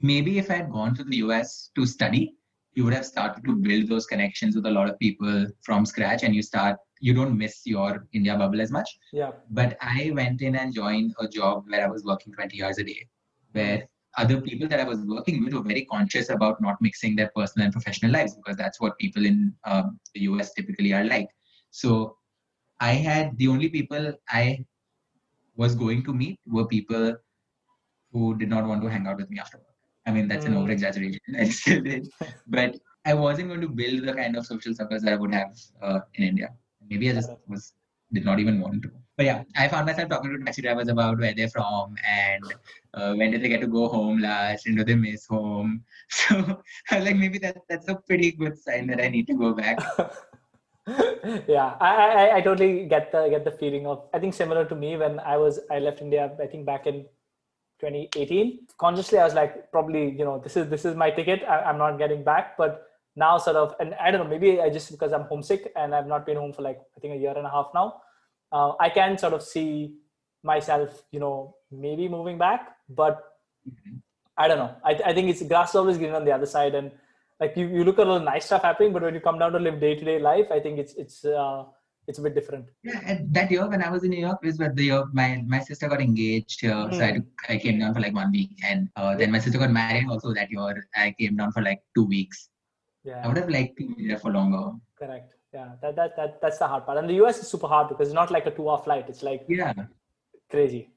[0.00, 2.34] maybe if I had gone to the US to study,
[2.74, 6.22] you would have started to build those connections with a lot of people from scratch,
[6.22, 9.32] and you start you don't miss your India bubble as much Yeah.
[9.50, 12.84] but I went in and joined a job where I was working 20 hours a
[12.84, 13.08] day,
[13.52, 17.30] where other people that I was working with were very conscious about not mixing their
[17.34, 21.28] personal and professional lives because that's what people in um, the US typically are like.
[21.70, 22.16] So
[22.80, 24.64] I had the only people I
[25.56, 27.16] was going to meet were people
[28.12, 29.66] who did not want to hang out with me after work.
[30.06, 30.58] I mean, that's an Mm.
[30.58, 31.20] over exaggeration.
[31.38, 32.08] I still did.
[32.46, 35.52] But I wasn't going to build the kind of social circles that I would have
[35.82, 36.50] uh, in India.
[36.88, 37.74] Maybe I just was
[38.12, 38.90] did not even want to.
[39.16, 42.44] But yeah, I found myself talking to taxi drivers about where they're from and
[42.94, 45.84] uh, when did they get to go home last and do they miss home.
[46.08, 49.34] So I was like, maybe that that's a pretty good sign that I need to
[49.34, 49.78] go back.
[51.48, 54.74] yeah, I, I I totally get the get the feeling of I think similar to
[54.74, 57.06] me when I was I left India I think back in
[57.80, 58.66] 2018.
[58.78, 61.42] Consciously, I was like probably you know this is this is my ticket.
[61.44, 64.70] I, I'm not getting back, but now sort of and I don't know maybe I
[64.70, 67.34] just because I'm homesick and I've not been home for like I think a year
[67.36, 68.02] and a half now.
[68.52, 69.94] Uh, I can sort of see
[70.42, 73.22] myself you know maybe moving back, but
[74.36, 74.74] I don't know.
[74.84, 76.90] I, I think it's grass is always green on the other side, and
[77.40, 79.52] like you, you look at all the nice stuff happening, but when you come down
[79.52, 81.64] to live day to day life, I think it's it's uh,
[82.08, 82.66] it's a bit different.
[82.82, 85.42] Yeah, and that year when I was in New York is where the year my,
[85.46, 86.88] my sister got engaged here.
[86.90, 88.58] So I, I came down for like one week.
[88.64, 90.88] And uh, then my sister got married also that year.
[90.96, 92.48] I came down for like two weeks.
[93.04, 94.76] Yeah, I would have liked to be there for longer.
[94.98, 95.34] correct.
[95.54, 96.98] Yeah, that, that that that's the hard part.
[96.98, 99.06] And the US is super hard because it's not like a two hour flight.
[99.08, 99.74] It's like Yeah.
[100.50, 100.90] crazy.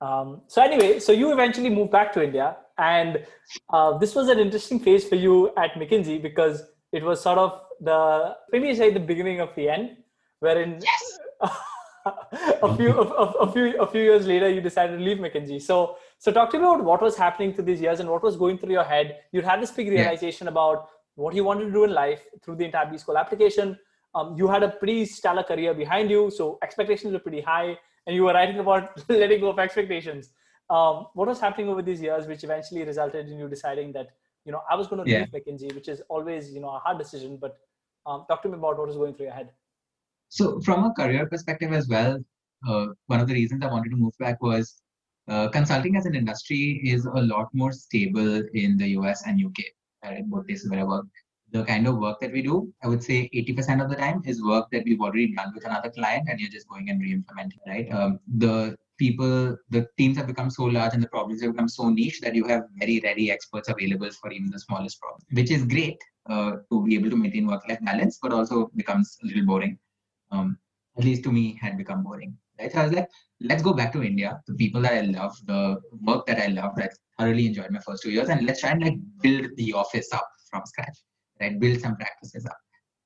[0.00, 3.24] Um, so anyway, so you eventually moved back to India, and
[3.72, 7.60] uh, this was an interesting phase for you at McKinsey because it was sort of
[7.80, 9.96] the maybe say the beginning of the end,
[10.40, 11.18] wherein Yes.
[12.62, 15.60] a few a, a, a few a few years later you decided to leave McKinsey.
[15.60, 18.36] So so talk to me about what was happening through these years and what was
[18.36, 19.18] going through your head.
[19.32, 20.00] You had this big Yeah.
[20.00, 23.78] realization about what you wanted to do in life through the entire B School application.
[24.14, 28.16] Um, you had a pretty stellar career behind you, so expectations were pretty high, and
[28.16, 30.30] you were writing about letting go of expectations.
[30.70, 34.08] Um, what was happening over these years, which eventually resulted in you deciding that
[34.44, 35.20] you know I was going to Yeah.
[35.20, 37.36] leave McKinsey, which is always you know a hard decision.
[37.40, 37.58] But
[38.06, 39.50] um, talk to me about what was going through your head.
[40.28, 42.18] So from a career perspective as well,
[42.68, 44.82] uh, one of the reasons I wanted to move back was
[45.28, 49.64] uh, consulting as an industry is a lot more stable in the US and UK,
[50.04, 51.06] right, both places where I work.
[51.52, 54.42] The kind of work that we do, I would say 80% of the time is
[54.42, 57.90] work that we've already done with another client and you're just going and re-implementing, right?
[57.90, 61.88] Um, the people, the teams have become so large and the problems have become so
[61.88, 65.64] niche that you have very ready experts available for even the smallest problem, which is
[65.64, 69.78] great uh, to be able to maintain work-life balance, but also becomes a little boring
[70.30, 70.58] um,
[70.96, 72.36] at least to me, had become boring.
[72.58, 72.72] Right?
[72.72, 73.08] So I was like,
[73.40, 76.74] let's go back to India, the people that I love, the work that I love,
[76.76, 79.72] that I thoroughly enjoyed my first two years, and let's try and like build the
[79.72, 80.98] office up from scratch,
[81.40, 81.58] right?
[81.58, 82.58] Build some practices up.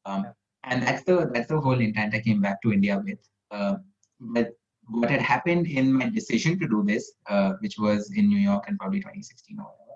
[0.04, 0.26] Um,
[0.64, 3.18] and that's the that's the whole intent I came back to India with.
[3.50, 3.76] Uh,
[4.20, 4.50] but
[4.88, 8.64] what had happened in my decision to do this, uh, which was in New York
[8.68, 9.92] in probably 2016 or whatever,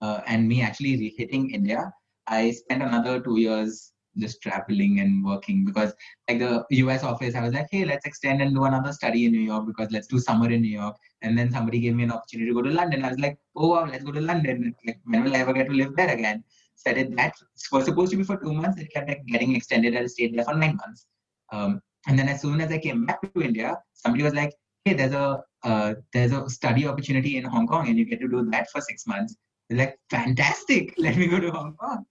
[0.00, 1.92] uh, and me actually hitting India,
[2.26, 5.92] I spent another two years just traveling and working because
[6.28, 9.32] like the US office, I was like, hey, let's extend and do another study in
[9.32, 10.96] New York because let's do summer in New York.
[11.22, 13.04] And then somebody gave me an opportunity to go to London.
[13.04, 14.74] I was like, oh wow, let's go to London.
[14.86, 16.44] Like, when will I ever get to live there again?
[16.84, 17.34] Did that.
[17.72, 18.80] Was supposed to be for two months.
[18.80, 19.96] It kept like, getting extended.
[19.96, 21.06] I stayed there for nine months.
[21.52, 24.94] Um, and then as soon as I came back to India, somebody was like, hey,
[24.94, 28.48] there's a uh, there's a study opportunity in Hong Kong, and you get to do
[28.50, 29.36] that for six months.
[29.70, 30.94] I like, fantastic.
[30.98, 32.04] Let me go to Hong Kong.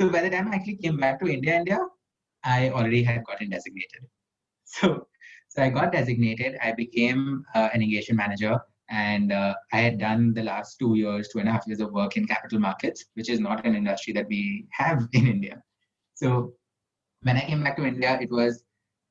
[0.00, 1.78] So by the time I actually came back to India, India,
[2.44, 4.02] I already had gotten designated.
[4.64, 5.06] So,
[5.50, 6.56] so I got designated.
[6.62, 8.58] I became uh, an engagement manager,
[8.92, 11.92] and uh, I had done the last two years, two and a half years of
[11.92, 15.62] work in capital markets, which is not an industry that we have in India.
[16.14, 16.52] So,
[17.22, 18.62] when I came back to India, it was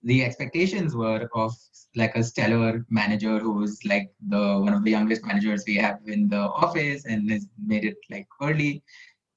[0.03, 1.53] the expectations were of
[1.95, 6.29] like a stellar manager who's like the one of the youngest managers we have in
[6.29, 8.83] the office and has made it like early.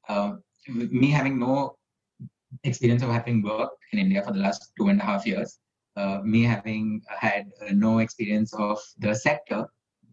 [0.09, 1.77] Um, me having no
[2.65, 5.59] experience of having worked in India for the last two and a half years,
[5.97, 9.67] uh, me having had uh, no experience of the sector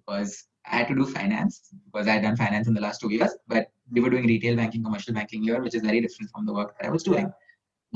[0.06, 3.12] because I had to do finance because I had done finance in the last two
[3.12, 6.46] years, but we were doing retail banking, commercial banking here, which is very different from
[6.46, 7.32] the work that I was doing.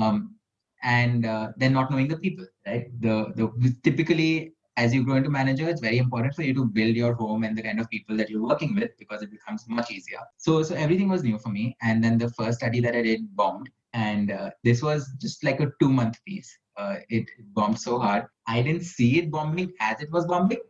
[0.00, 0.34] Um,
[0.82, 2.88] and uh, then not knowing the people, right?
[3.00, 6.94] The the typically as you grow into manager, it's very important for you to build
[6.94, 9.90] your home and the kind of people that you're working with because it becomes much
[9.90, 10.20] easier.
[10.36, 11.76] So, so everything was new for me.
[11.80, 15.60] And then the first study that I did bombed, and uh, this was just like
[15.60, 16.58] a two month piece.
[16.76, 18.26] Uh, it bombed so hard.
[18.46, 20.60] I didn't see it bombing as it was bombing,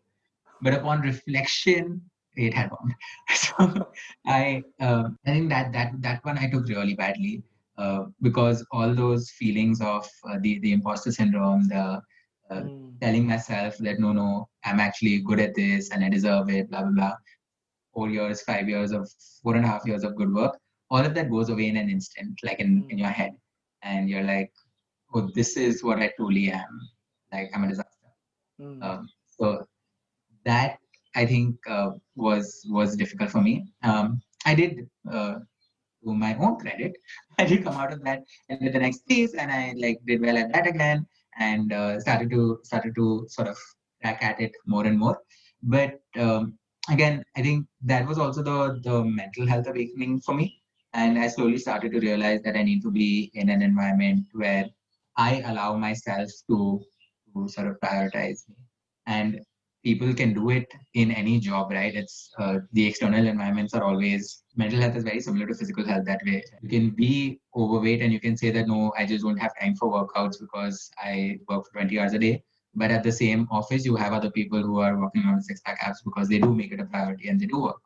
[0.62, 2.00] but upon reflection,
[2.36, 2.94] it had bombed.
[3.34, 3.88] so
[4.26, 7.42] I, uh, I think that that that one I took really badly
[7.78, 12.00] uh, because all those feelings of uh, the the imposter syndrome, the
[12.50, 13.00] mm.
[13.00, 16.82] telling myself that no, no, I'm actually good at this and I deserve it, blah
[16.82, 17.14] blah blah.
[17.94, 19.08] Four years, five years of
[19.42, 20.58] four and a half years of good work,
[20.90, 22.90] all of that goes away in an instant, like in, mm.
[22.90, 23.32] in your head,
[23.82, 24.52] and you're like,
[25.14, 26.80] oh, this is what I truly am.
[27.32, 27.90] Like I'm a disaster.
[28.60, 28.82] Mm.
[28.82, 29.65] Um, so
[30.46, 30.78] that
[31.14, 33.54] I think uh, was was difficult for me.
[33.82, 35.34] Um, I did uh,
[36.04, 36.96] to my own credit,
[37.38, 40.20] I did come out of that and did the next piece, and I like did
[40.22, 41.06] well at that again,
[41.38, 43.58] and uh, started to started to sort of
[44.00, 45.18] crack at it more and more.
[45.62, 50.62] But um, again, I think that was also the the mental health awakening for me,
[50.92, 54.66] and I slowly started to realize that I need to be in an environment where
[55.16, 56.80] I allow myself to
[57.34, 58.56] to sort of prioritize me
[59.06, 59.40] and
[59.86, 61.94] people can do it in any job, right?
[61.94, 66.06] It's uh, the external environments are always mental health is very similar to physical health
[66.06, 66.42] that way.
[66.62, 69.76] You can be overweight and you can say that no, I just don't have time
[69.76, 72.42] for workouts because I work for 20 hours a day.
[72.74, 75.78] But at the same office, you have other people who are working on six pack
[75.80, 77.80] abs because they do make it a priority and they do work.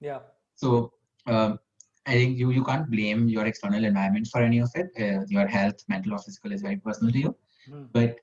[0.00, 0.20] Yeah.
[0.56, 0.92] So
[1.26, 1.58] um,
[2.06, 4.88] I think you you can't blame your external environment for any of it.
[5.04, 7.36] Uh, your health, mental or physical, is very personal to you.
[7.70, 7.88] Mm.
[7.92, 8.16] But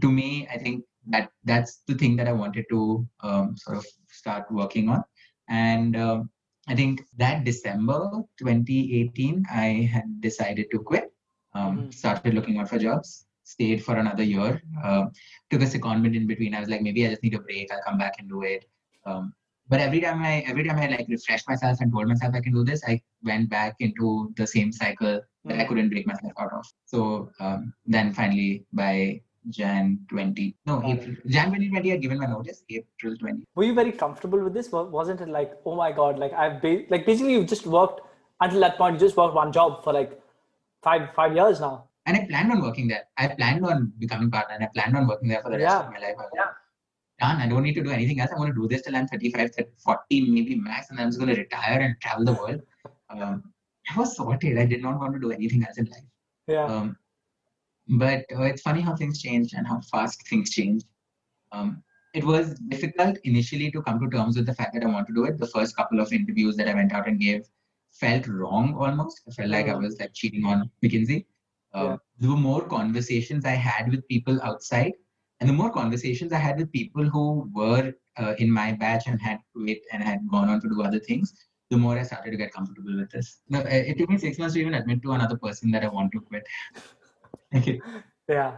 [0.00, 3.86] to me, I think that that's the thing that I wanted to um, sort of
[4.08, 5.04] start working on.
[5.48, 6.30] And um,
[6.68, 11.12] I think that December 2018, I had decided to quit.
[11.54, 11.90] Um, mm-hmm.
[11.90, 13.26] Started looking out for jobs.
[13.44, 14.62] Stayed for another year.
[14.82, 15.04] Uh,
[15.50, 16.54] took a secondment in between.
[16.54, 17.70] I was like, maybe I just need a break.
[17.70, 18.64] I'll come back and do it.
[19.04, 19.34] Um,
[19.68, 22.52] but every time I every time I like refreshed myself and told myself I can
[22.52, 25.68] do this, I went back into the same cycle that I mm.
[25.68, 26.66] couldn't break myself out of.
[26.86, 30.56] So um, then finally by Jan 20.
[30.66, 31.16] No, April.
[31.26, 32.62] Jan 2020, I had given my notice.
[32.70, 33.44] April 20.
[33.54, 34.70] Were you very comfortable with this?
[34.70, 38.00] Wasn't it like, oh my God, like I've ba- like basically you just worked
[38.40, 40.20] until that point, you just worked one job for like
[40.82, 41.88] five five years now.
[42.06, 43.04] And I planned on working there.
[43.16, 45.86] I planned on becoming partner and I planned on working there for the rest yeah.
[45.86, 46.16] of my life.
[46.34, 46.44] yeah.
[47.20, 47.40] Done.
[47.40, 48.30] I don't need to do anything else.
[48.32, 51.32] I'm going to do this till I'm 35, 40, maybe max, and I'm just going
[51.32, 52.60] to retire and travel the world.
[53.08, 53.44] Um,
[53.88, 54.58] I was sorted.
[54.58, 56.04] I did not want to do anything else in life.
[56.48, 56.64] Yeah.
[56.64, 56.96] Um,
[57.88, 60.82] but uh, it's funny how things change and how fast things change.
[61.52, 61.82] Um,
[62.14, 65.14] it was difficult initially to come to terms with the fact that I want to
[65.14, 65.38] do it.
[65.38, 67.42] The first couple of interviews that I went out and gave
[67.92, 69.22] felt wrong almost.
[69.28, 71.26] I felt like I was like cheating on McKinsey.
[71.74, 71.96] Uh, yeah.
[72.18, 74.92] There were more conversations I had with people outside,
[75.40, 79.20] and the more conversations I had with people who were uh, in my batch and
[79.20, 81.34] had quit and had gone on to do other things,
[81.70, 83.40] the more I started to get comfortable with this.
[83.50, 86.20] It took me six months to even admit to another person that I want to
[86.20, 86.44] quit.
[88.28, 88.52] Yeah.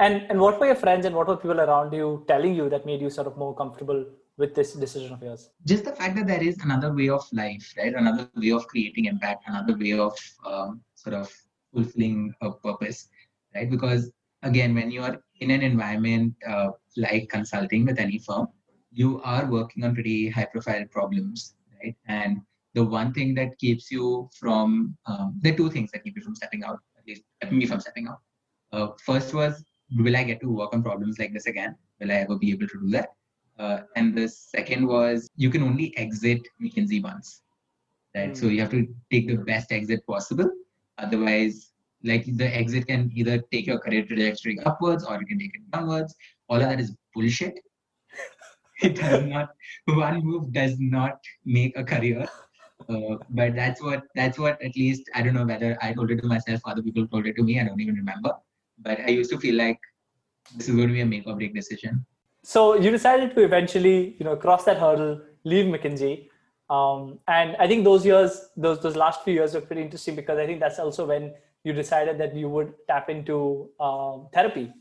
[0.00, 2.86] And and what were your friends and what were people around you telling you that
[2.86, 4.04] made you sort of more comfortable
[4.36, 5.50] with this decision of yours?
[5.66, 7.94] Just the fact that there is another way of life, right?
[7.94, 11.32] Another way of creating impact, another way of um, sort of
[11.74, 13.08] fulfilling a purpose,
[13.54, 13.68] right?
[13.68, 18.46] Because again, when you are in an environment uh, like consulting with any firm,
[18.92, 21.96] you are working on pretty high-profile problems, right?
[22.06, 22.38] And
[22.74, 26.36] the one thing that keeps you from um, the two things that keep you from
[26.36, 26.78] stepping out
[27.08, 28.20] least kept me from stepping out.
[28.72, 29.64] Uh, first was,
[29.96, 31.76] will I get to work on problems like this again?
[32.00, 33.08] Will I ever be able to do that?
[33.58, 37.42] Uh, and the second was, you can only exit McKinsey once,
[38.14, 38.30] right?
[38.30, 38.36] Mm.
[38.36, 40.48] So you have to take the best exit possible.
[40.98, 41.72] Otherwise,
[42.04, 45.70] like the exit can either take your career trajectory upwards or you can take it
[45.72, 46.14] downwards.
[46.48, 47.58] All of that is bullshit.
[48.82, 49.50] it does not,
[49.86, 52.28] one move does not make a career.
[52.88, 56.20] Uh, but that's what that's what at least I don't know whether I told it
[56.22, 57.60] to myself, other people told it to me.
[57.60, 58.32] I don't even remember.
[58.78, 59.78] But I used to feel like
[60.56, 62.06] this is going to be a make or break decision.
[62.44, 66.28] So you decided to eventually, you know, cross that hurdle, leave McKinsey,
[66.70, 70.38] um, and I think those years, those those last few years were pretty interesting because
[70.38, 74.72] I think that's also when you decided that you would tap into um, therapy.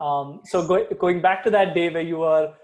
[0.00, 2.54] Um, so go, going back to that day where you were,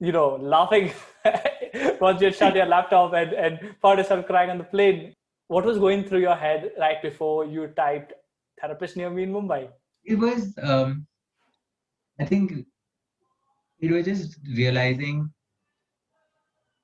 [0.00, 0.92] you know, laughing
[2.00, 5.14] once you shut your laptop and, and found yourself crying on the plane.
[5.48, 8.12] What was going through your head right before you typed
[8.60, 9.68] therapist near me in Mumbai?
[10.04, 11.06] It was, um,
[12.18, 12.52] I think,
[13.80, 15.30] it was just realizing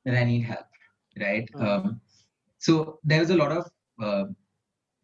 [0.05, 0.67] that I need help,
[1.21, 1.49] right?
[1.55, 1.67] Mm-hmm.
[1.67, 2.01] Um,
[2.59, 3.71] so there was a lot of
[4.03, 4.25] uh,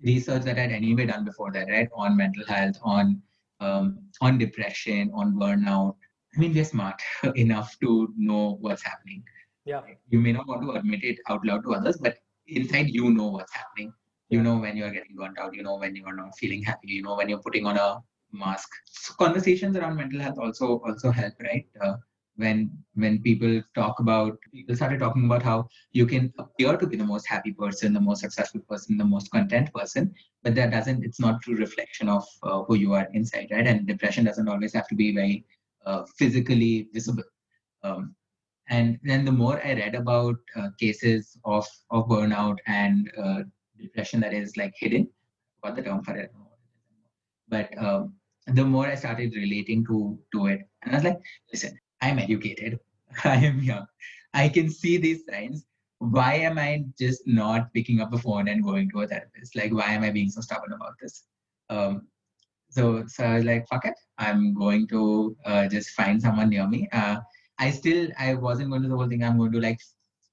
[0.03, 3.23] research that I'd anyway done before that, right, on mental health, on
[3.61, 5.95] um, on depression, on burnout,
[6.35, 7.01] I mean, they're smart
[7.35, 9.23] enough to know what's happening.
[9.65, 9.83] Yeah.
[10.09, 12.17] You may not want to admit it out loud to others, but
[12.47, 13.93] inside you know what's happening.
[14.29, 15.55] You know when you're getting burnt out.
[15.55, 16.89] You know when you're not feeling happy.
[16.89, 18.03] You know when you're putting on a
[18.33, 18.69] mask.
[18.87, 21.67] So conversations around mental health also also help, right?
[21.81, 21.95] Uh,
[22.37, 26.97] when when people talk about people started talking about how you can appear to be
[26.97, 30.13] the most happy person the most successful person the most content person
[30.43, 33.87] but that doesn't it's not true reflection of uh, who you are inside right and
[33.87, 35.45] depression doesn't always have to be very
[35.87, 37.25] uh, physically visible
[37.83, 38.15] um,
[38.69, 43.41] and then the more i read about uh, cases of of burnout and uh,
[43.81, 45.09] depression that is like hidden
[45.61, 46.31] what the term for it
[47.49, 48.15] but um,
[48.47, 51.21] the more i started relating to to it and i was like
[51.53, 52.79] listen I'm educated,
[53.25, 53.87] I am young,
[54.35, 55.65] I can see these signs.
[55.99, 59.55] Why am I just not picking up the phone and going to a therapist?
[59.55, 61.23] Like, why am I being so stubborn about this?
[61.71, 62.09] Um,
[62.73, 63.95] so, so I was like, fuck it.
[64.19, 66.89] I'm going to uh, just find someone near me.
[66.93, 67.17] Uh,
[67.59, 69.23] I still, I wasn't going to the whole thing.
[69.23, 69.79] I'm going to like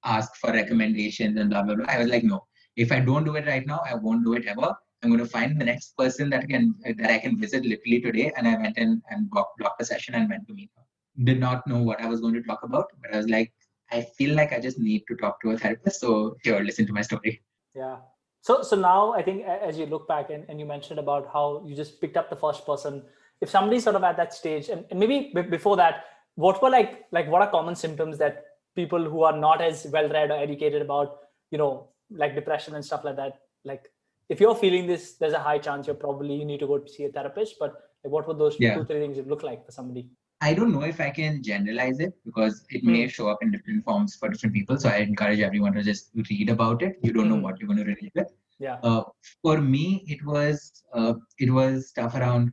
[0.04, 1.86] ask for recommendations and blah blah blah.
[1.88, 2.46] I was like, no.
[2.76, 4.74] If I don't do it right now, I won't do it ever.
[5.04, 8.32] I'm going to find the next person that can that I can visit literally today.
[8.36, 10.84] And I went in and blocked, blocked the session and went to meet her
[11.24, 13.54] did not know what I was going to talk about, but I was like,
[13.92, 16.00] I feel like I just need to talk to a therapist.
[16.00, 17.42] So here, listen to my story.
[17.76, 17.98] Yeah.
[18.42, 21.64] So so now I think as you look back and, and you mentioned about how
[21.66, 23.04] you just picked up the first person.
[23.42, 26.70] If somebody's sort of at that stage, and, and maybe b- before that, what were
[26.70, 28.44] like like what are common symptoms that
[28.76, 31.18] people who are not as well read or educated about,
[31.52, 33.92] you know, like depression and stuff like that, like
[34.30, 37.06] if you're feeling this, there's a high chance you're probably you need to go see
[37.06, 37.56] a therapist.
[37.60, 37.74] But
[38.04, 38.76] like, what would those yeah.
[38.76, 40.10] two three things look like for somebody?
[40.42, 43.10] I don't know if I can generalize it because it may hmm.
[43.10, 44.78] show up in different forms for different people.
[44.78, 46.98] So I encourage everyone to just read about it.
[47.02, 47.42] You don't know hmm.
[47.42, 48.32] what you're going to relate with.
[48.60, 48.78] Yeah.
[48.84, 49.04] Uh,
[49.42, 52.52] for me, it was uh, it was stuff around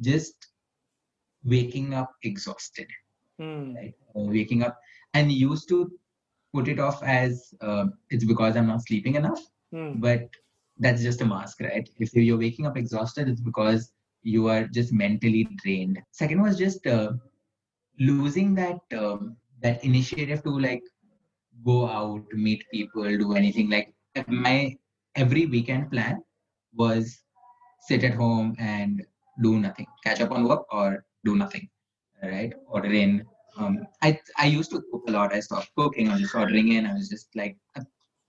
[0.00, 0.34] just
[1.44, 2.88] waking up exhausted.
[3.40, 3.76] Mm.
[3.76, 3.94] Right?
[4.14, 4.78] Uh, waking up
[5.14, 5.90] and used to
[6.52, 9.40] put it off as uh, it's because I'm not sleeping enough.
[9.72, 10.00] Mm.
[10.00, 10.28] But
[10.78, 11.88] that's just a mask, right?
[11.98, 13.92] If you're waking up exhausted, it's because
[14.26, 15.98] you are just mentally drained.
[16.10, 17.12] Second was just uh,
[18.00, 20.82] losing that um, that initiative to like
[21.64, 23.70] go out, meet people, do anything.
[23.70, 23.94] Like
[24.26, 24.76] my
[25.14, 26.22] every weekend plan
[26.74, 27.22] was
[27.86, 29.06] sit at home and
[29.42, 31.68] do nothing, catch up on work or do nothing,
[32.22, 32.52] right?
[32.66, 33.24] Order in.
[33.56, 35.32] Um, I I used to cook a lot.
[35.32, 36.08] I stopped cooking.
[36.08, 36.84] I was just ordering in.
[36.84, 37.56] I was just like,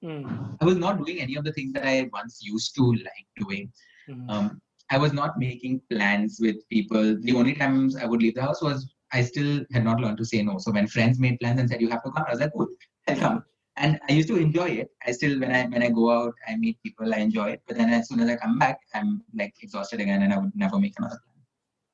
[0.03, 0.57] mm.
[0.61, 3.71] I was not doing any of the things that I once used to like doing.
[4.07, 4.29] Mm.
[4.29, 7.17] Um, I was not making plans with people.
[7.19, 10.25] The only times I would leave the house was I still had not learned to
[10.25, 10.57] say no.
[10.57, 12.67] So when friends made plans and said you have to come, I was like, cool,
[13.07, 13.43] I'll come.
[13.77, 14.89] And I used to enjoy it.
[15.05, 17.61] I still when I when I go out, I meet people, I enjoy it.
[17.67, 20.55] But then as soon as I come back, I'm like exhausted again, and I would
[20.55, 21.43] never make another plan.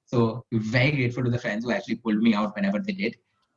[0.06, 3.16] So very grateful to the friends who actually pulled me out whenever they did,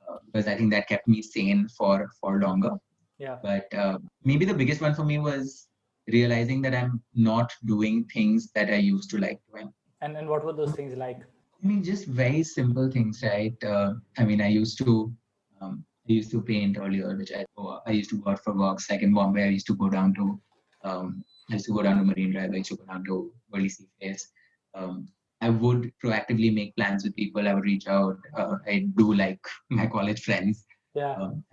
[0.08, 2.72] uh, because I think that kept me sane for for longer.
[3.18, 3.38] Yeah.
[3.42, 5.68] But uh, maybe the biggest one for me was
[6.08, 9.72] realizing that I'm not doing things that I used to like doing.
[10.00, 11.20] And and what were those things like?
[11.62, 13.56] I mean, just very simple things, right?
[13.64, 15.12] Uh, I mean, I used to
[15.60, 17.44] um, I used to paint earlier, which I
[17.86, 18.90] I used to go out for walks.
[18.90, 20.40] Like in Bombay, I used to go down to
[20.84, 22.52] um, I used to go down to Marine Drive.
[22.52, 24.28] I used to go down to Worli Sea Face.
[24.74, 25.08] Um,
[25.40, 27.46] I would proactively make plans with people.
[27.46, 28.18] I would reach out.
[28.36, 29.40] Uh, I do like
[29.70, 30.64] my college friends.
[30.94, 31.14] Yeah.
[31.14, 31.44] Um,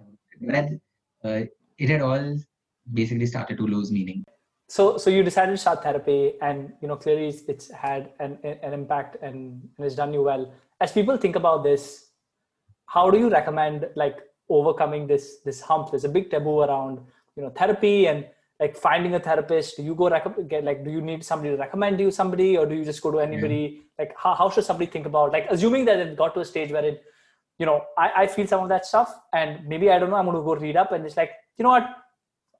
[0.42, 0.66] but
[1.24, 1.42] uh,
[1.78, 2.38] it had all
[2.94, 4.26] basically started to lose meaning
[4.74, 8.40] so so you decided to start therapy and you know clearly it's, it's had an,
[8.44, 9.38] an impact and,
[9.78, 10.52] and it's done you well.
[10.82, 12.08] As people think about this
[12.88, 14.18] how do you recommend like
[14.50, 15.92] overcoming this this hump?
[15.92, 17.00] There's a big taboo around
[17.36, 18.26] you know therapy and
[18.60, 19.78] like finding a therapist.
[19.78, 22.66] Do you go rec- get like do you need somebody to recommend you somebody or
[22.66, 23.62] do you just go to anybody?
[23.64, 24.04] Yeah.
[24.06, 26.72] like how, how should somebody think about like assuming that it got to a stage
[26.72, 27.04] where it
[27.60, 30.26] you know I, I feel some of that stuff and maybe i don't know i'm
[30.26, 31.88] going to go read up and it's like you know what?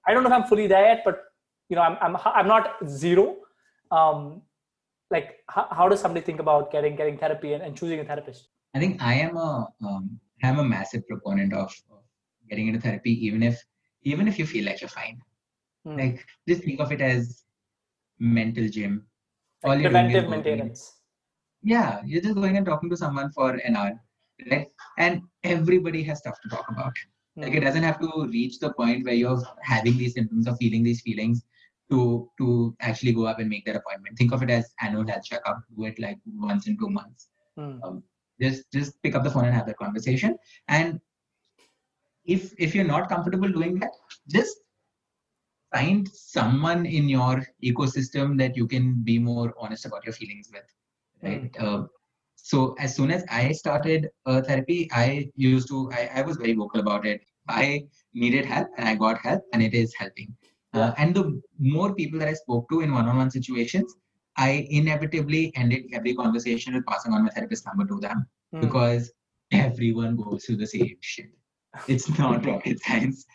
[0.06, 1.24] I don't know if i'm fully there yet but
[1.70, 3.38] you know i'm i'm, I'm not zero.
[3.92, 4.42] Um
[5.12, 8.50] like how, how does somebody think about getting getting therapy and, and choosing a therapist?
[8.74, 11.74] I think i am a um, i'm a massive proponent of,
[12.50, 13.62] getting into therapy even if
[14.04, 15.22] even if you feel like you're fine.
[15.88, 15.98] Mm.
[15.98, 17.44] like just think of it as
[18.20, 19.06] mental gym.
[19.64, 20.94] Like preventive maintenance.
[21.62, 24.00] Yeah you're just going and talking to someone for an hour
[24.52, 24.68] right?
[24.98, 26.94] And everybody has stuff to talk about.
[27.36, 30.84] Like it doesn't have to reach the point where you're having these symptoms or feeling
[30.84, 31.44] these feelings
[31.92, 34.18] to to actually go up and make that appointment.
[34.18, 35.62] Think of it as annual health checkup.
[35.78, 37.30] Do it like once in two months.
[37.58, 37.80] Mm.
[37.84, 38.04] Um,
[38.42, 40.38] just just pick up the phone and have that conversation.
[40.68, 41.00] And
[42.26, 43.92] if if you're not comfortable doing that,
[44.30, 44.58] just
[45.74, 50.64] find someone in your ecosystem that you can be more honest about your feelings with.
[51.22, 51.52] Right.
[51.54, 51.64] Mm.
[51.64, 51.88] Uh,
[52.36, 56.54] so as soon as I started uh, therapy, I used to, I, I was very
[56.54, 57.22] vocal about it.
[57.48, 60.36] I needed help and I got help and it is helping.
[60.74, 60.92] Uh.
[60.98, 63.94] And the more people that I spoke to in one-on-one situations,
[64.38, 68.62] I inevitably ended every conversation with passing on my therapist number to them mm.
[68.62, 69.12] because
[69.52, 71.30] everyone goes through the same shit.
[71.88, 73.26] It's not rocket science.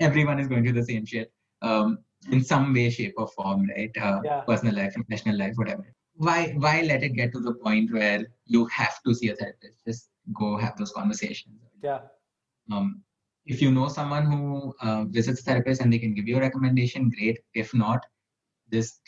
[0.00, 1.32] Everyone is going through the same shit
[1.62, 1.98] um,
[2.30, 3.90] in some way, shape, or form, right?
[4.00, 4.40] Uh, yeah.
[4.42, 5.84] Personal life, professional life, whatever
[6.16, 9.78] why why let it get to the point where you have to see a therapist
[9.86, 12.00] just go have those conversations yeah
[12.72, 13.02] um
[13.46, 17.10] if you know someone who uh, visits therapist and they can give you a recommendation
[17.10, 17.38] great.
[17.54, 18.04] If not
[18.72, 19.00] just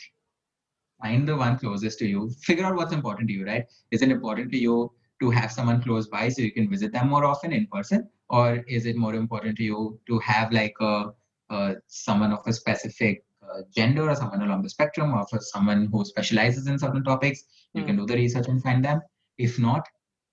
[1.01, 2.29] find the one closest to you.
[2.41, 3.65] Figure out what's important to you right?
[3.91, 7.09] Is it important to you to have someone close by so you can visit them
[7.09, 8.07] more often in person?
[8.29, 11.05] Or is it more important to you to have like a,
[11.49, 15.87] a someone of a specific uh, gender or someone along the spectrum or for someone
[15.91, 17.43] who specializes in certain topics?
[17.73, 17.87] You mm.
[17.87, 18.05] can hmm.
[18.05, 19.01] do the research and find them.
[19.37, 19.87] If not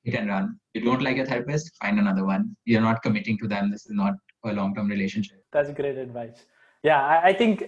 [0.04, 0.58] hit and run.
[0.74, 2.56] You don't like your therapist find another one.
[2.64, 3.70] You're not committing to them.
[3.70, 5.38] This is not a long-term relationship.
[5.52, 6.46] That's great advice.
[6.82, 7.64] Yeah I, I think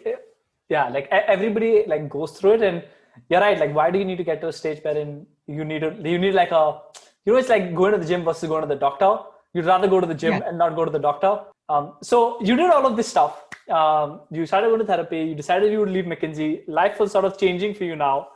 [0.68, 2.62] yeah like everybody like goes through it.
[2.62, 2.84] And
[3.30, 5.80] you're right like why do you need to get to a stage wherein you need
[5.80, 6.80] to you need like a
[7.24, 9.18] you know it's like going to the gym versus going to the doctor.
[9.54, 10.48] You'd rather go to the gym yeah.
[10.48, 11.40] and not go to the doctor.
[11.68, 13.44] Um, so you did all of this stuff.
[13.68, 17.24] Um, you started going to therapy, you decided you would leave McKinsey, life was sort
[17.24, 18.28] of changing for you now,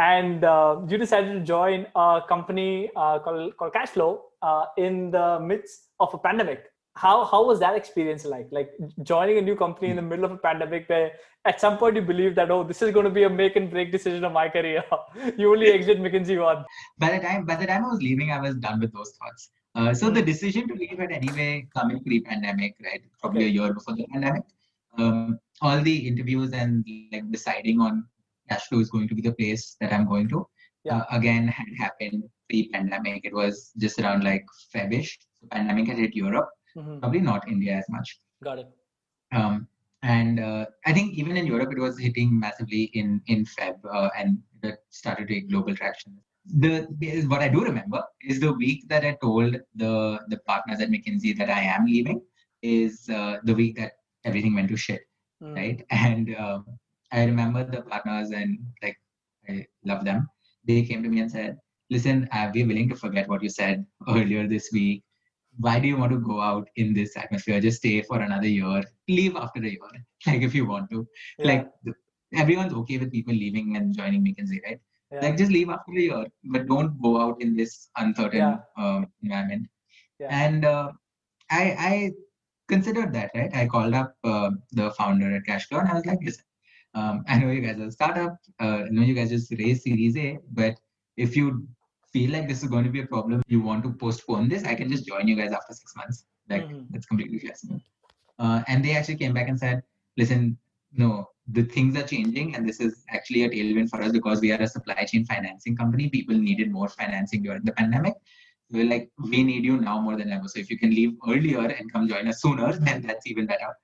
[0.00, 5.38] and uh, you decided to join a company uh, called, called Cashflo uh, in the
[5.40, 6.64] midst of a pandemic.
[6.96, 8.48] How, how was that experience like?
[8.50, 8.70] Like
[9.02, 11.12] joining a new company in the middle of a pandemic where
[11.44, 13.70] at some point you believe that, oh, this is going to be a make and
[13.70, 14.82] break decision of my career.
[15.36, 16.64] you only exit McKinsey one.
[16.98, 19.50] By the time by the time I was leaving, I was done with those thoughts.
[19.74, 23.02] Uh, so the decision to leave had anyway coming pre-pandemic, right?
[23.20, 23.50] Probably okay.
[23.50, 24.42] a year before the pandemic
[24.98, 28.04] um, all the interviews and like deciding on
[28.50, 30.46] Cashflo is going to be the place that I'm going to.
[30.84, 30.98] Yeah.
[30.98, 33.24] Uh, again, had happened pre-pandemic.
[33.24, 34.44] It was just around like
[34.74, 35.10] Febish.
[35.34, 37.00] So pandemic had hit Europe, mm-hmm.
[37.00, 38.18] probably not India as much.
[38.42, 38.68] Got it.
[39.32, 39.68] Um,
[40.02, 44.08] and uh, I think even in Europe, it was hitting massively in in Feb, uh,
[44.16, 46.16] and it started to take global traction.
[46.46, 46.86] The
[47.28, 51.36] what I do remember is the week that I told the the partners at McKinsey
[51.36, 52.22] that I am leaving
[52.62, 53.92] is uh, the week that
[54.24, 55.02] everything went to shit,
[55.42, 55.54] mm.
[55.54, 55.84] right?
[55.90, 56.64] And um,
[57.12, 58.96] I remember the partners and like
[59.48, 60.28] I love them.
[60.66, 61.58] They came to me and said,
[61.90, 65.04] "Listen, uh, we're willing to forget what you said earlier this week.
[65.58, 67.60] Why do you want to go out in this atmosphere?
[67.60, 68.84] Just stay for another year.
[69.08, 69.90] Leave after a year,
[70.26, 71.06] like if you want to.
[71.38, 71.46] Yeah.
[71.46, 71.70] Like
[72.34, 74.80] everyone's okay with people leaving and joining McKinsey, right?
[75.10, 75.20] Yeah.
[75.22, 78.58] Like just leave after a year, but don't go out in this uncertain yeah.
[78.76, 79.66] um, environment.
[80.28, 80.92] And uh,
[81.50, 82.12] I, I
[82.68, 83.50] considered that, right?
[83.54, 86.44] I called up uh, the founder at Cashflo and I was like, listen,
[86.94, 88.36] um, I know you guys are a startup.
[88.60, 90.74] Uh, I know you guys just raised Series A, but
[91.16, 91.66] if you
[92.12, 94.74] feel like this is going to be a problem, you want to postpone this, I
[94.74, 96.24] can just join you guys after six months.
[96.48, 96.84] Like mm-hmm.
[96.90, 97.80] that's completely flexible.
[98.38, 99.82] Uh, and they actually came back and said,
[100.16, 100.56] listen,
[100.92, 104.50] no, the things are changing, and this is actually a tailwind for us because we
[104.50, 106.08] are a supply chain financing company.
[106.08, 108.14] People needed more financing during the pandemic
[108.70, 110.48] we're like, we need you now more than ever.
[110.48, 113.74] So if you can leave earlier and come join us sooner, then that's even better.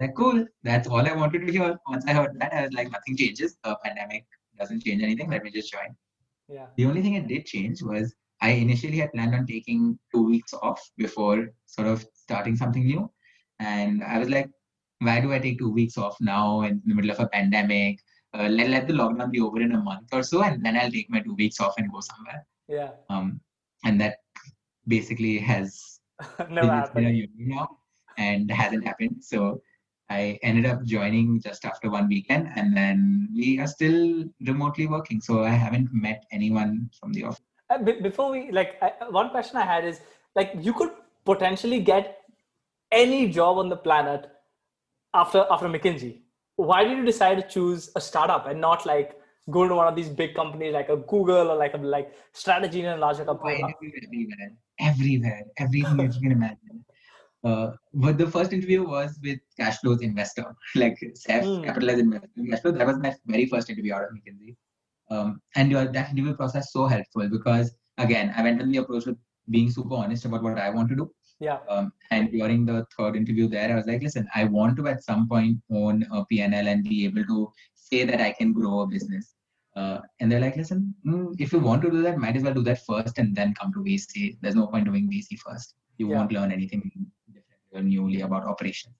[0.00, 0.46] Like, cool.
[0.62, 1.76] That's all I wanted to hear.
[1.88, 3.56] Once I heard that, I was like, nothing changes.
[3.64, 4.26] The pandemic
[4.58, 5.30] doesn't change anything.
[5.30, 5.96] Let me just join.
[6.48, 6.66] Yeah.
[6.76, 10.54] The only thing it did change was I initially had planned on taking two weeks
[10.54, 13.10] off before sort of starting something new.
[13.58, 14.48] And I was like,
[15.00, 18.00] why do I take two weeks off now in the middle of a pandemic?
[18.34, 20.90] Uh, let, let the lockdown be over in a month or so, and then I'll
[20.90, 22.46] take my two weeks off and go somewhere.
[22.68, 22.90] Yeah.
[23.08, 23.40] Um,
[23.84, 24.18] and that
[24.86, 26.00] basically has
[26.50, 27.28] never happened.
[27.36, 27.68] now
[28.18, 29.16] and hasn't happened.
[29.20, 29.60] So
[30.10, 35.20] I ended up joining just after one weekend, and then we are still remotely working.
[35.20, 37.42] So I haven't met anyone from the office.
[37.70, 40.00] Uh, before we like, I, one question I had is
[40.34, 40.90] like, you could
[41.24, 42.22] potentially get
[42.90, 44.30] any job on the planet
[45.12, 46.20] after after McKinsey.
[46.56, 49.94] Why did you decide to choose a startup and not like go to one of
[49.94, 53.62] these big companies like a Google or like a like strategy in a larger company?
[53.62, 56.84] Everywhere, everywhere, everything you can imagine.
[57.44, 61.64] Uh, but the first interview was with Cashflo's investor, like Seth mm.
[61.64, 62.28] Capitalized Investor.
[62.38, 64.56] Cashflo, that was my very first interview out of McKinsey.
[65.10, 69.06] Um, and your, that interview process so helpful because again, I went in the approach
[69.06, 69.16] with
[69.50, 71.10] being super honest about what I want to do.
[71.40, 71.58] Yeah.
[71.68, 75.04] Um, and during the third interview there, I was like, listen, I want to at
[75.04, 78.86] some point own a PNL and be able to say that I can grow a
[78.86, 79.34] business.
[79.76, 82.54] Uh, and they're like, listen, mm, if you want to do that, might as well
[82.54, 84.36] do that first and then come to VC.
[84.40, 85.74] There's no point doing VC first.
[85.98, 86.16] You yeah.
[86.16, 86.90] won't learn anything
[87.82, 88.92] newly about operation.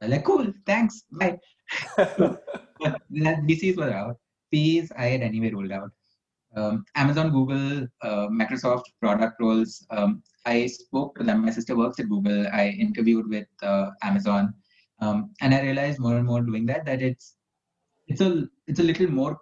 [0.00, 1.38] They're like, cool, thanks, bye.
[3.12, 4.16] VCs were out.
[4.50, 5.90] Fees I had anyway rolled out.
[6.56, 9.86] um, Amazon, Google, uh, Microsoft product roles.
[9.90, 11.44] Um, I spoke to them.
[11.44, 12.46] My sister works at Google.
[12.48, 14.54] I interviewed with uh, Amazon,
[15.00, 17.34] um, and I realized more and more doing that that it's
[18.06, 19.38] it's a it's a little more,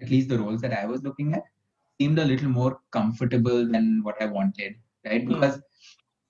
[0.00, 1.44] at least the roles that I was looking at
[2.00, 4.74] seemed a little more comfortable than what I wanted,
[5.04, 5.22] right?
[5.22, 5.34] Hmm.
[5.34, 5.60] Because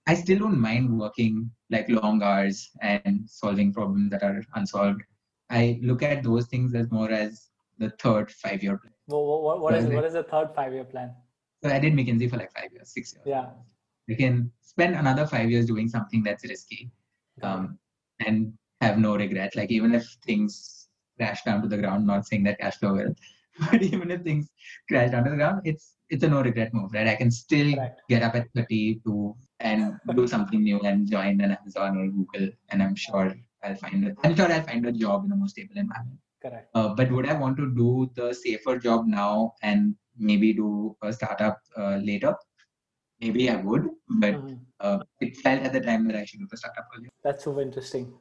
[0.06, 5.02] I still don't mind working like long hours and solving problems that are unsolved.
[5.50, 7.48] I look at those things as more as
[7.78, 8.92] the third five year plan.
[9.06, 9.94] What, what, what is Okay.
[9.94, 11.12] what is the third five year plan?
[11.62, 13.24] So I did McKinsey for like five years, six years.
[13.26, 13.46] Yeah.
[14.10, 16.90] I can spend another five years doing something that's risky
[17.42, 17.78] um,
[18.24, 18.52] and
[18.82, 19.56] have no regret.
[19.56, 20.88] Like even if things
[21.18, 23.14] crash down to the ground, not saying that cash flow will,
[23.70, 24.50] but even if things
[24.88, 27.08] crash down to the ground, it's it's a no regret move, right?
[27.08, 28.02] I can still Correct.
[28.10, 32.50] get up at 30 to and do something new and join an Amazon or Google,
[32.70, 34.16] and I'm sure I'll find it.
[34.24, 36.20] I'm sure I'll find a job in a more stable environment.
[36.42, 36.68] Correct.
[36.74, 41.12] Uh, but would I want to do the safer job now and maybe do a
[41.12, 42.34] startup uh, later?
[43.20, 44.58] Maybe I would, but Mhm.
[44.80, 47.10] uh, it felt at the time that I should do the startup earlier.
[47.22, 48.12] That's super interesting.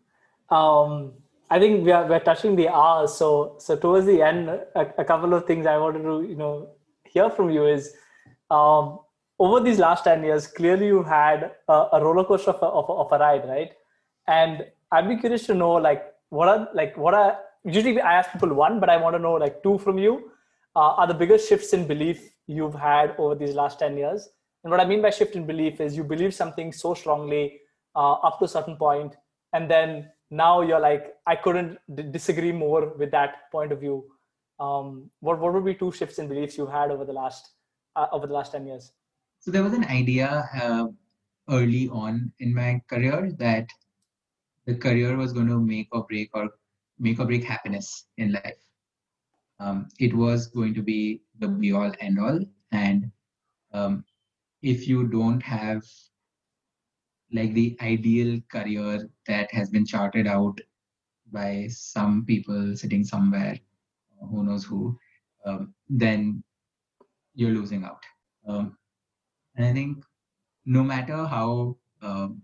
[0.49, 1.13] Um,
[1.49, 3.13] I think we are we're touching the hours.
[3.13, 6.69] So so towards the end, a, a couple of things I wanted to you know
[7.05, 7.95] hear from you is
[8.49, 8.99] um,
[9.39, 12.89] over these last ten years, clearly you've had a, a roller coaster of a, of,
[12.89, 13.71] a, of a ride, right?
[14.27, 18.31] And I'd be curious to know like what are like what are usually I ask
[18.31, 20.31] people one, but I want to know like two from you.
[20.75, 24.27] Uh, are the biggest shifts in belief you've had over these last 10 years?
[24.63, 27.59] And what I mean by shift in belief is you believe something so strongly
[27.95, 29.15] uh, up to a certain point,
[29.53, 34.05] and then now you're like, I couldn't d- disagree more with that point of view.
[34.59, 37.51] Um, what what would be two shifts in beliefs you've had over the last
[37.95, 38.91] uh, over the last 10 years?
[39.43, 40.87] So there was an idea uh,
[41.49, 43.67] early on in my career that
[44.65, 46.49] the career was going to make or break or
[46.97, 48.63] make or break happiness in life.
[49.59, 52.39] Um, it was going to be the be all end all,
[52.71, 53.11] and
[53.73, 54.05] um,
[54.61, 55.83] if you don't have
[57.33, 60.57] like the ideal career that has been charted out
[61.33, 63.59] by some people sitting somewhere,
[64.31, 64.97] who knows who,
[65.45, 66.41] um, then
[67.35, 68.03] you're losing out.
[68.47, 68.77] Um,
[69.55, 70.03] and I think
[70.65, 72.41] no matter how um,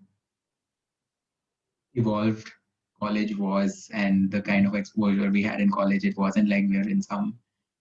[1.93, 2.51] evolved
[2.99, 6.77] college was and the kind of exposure we had in college, it wasn't like we
[6.77, 7.37] were in some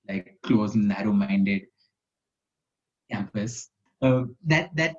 [0.08, 1.62] like closed, narrow-minded
[3.10, 3.70] campus.
[4.00, 4.96] Uh, that that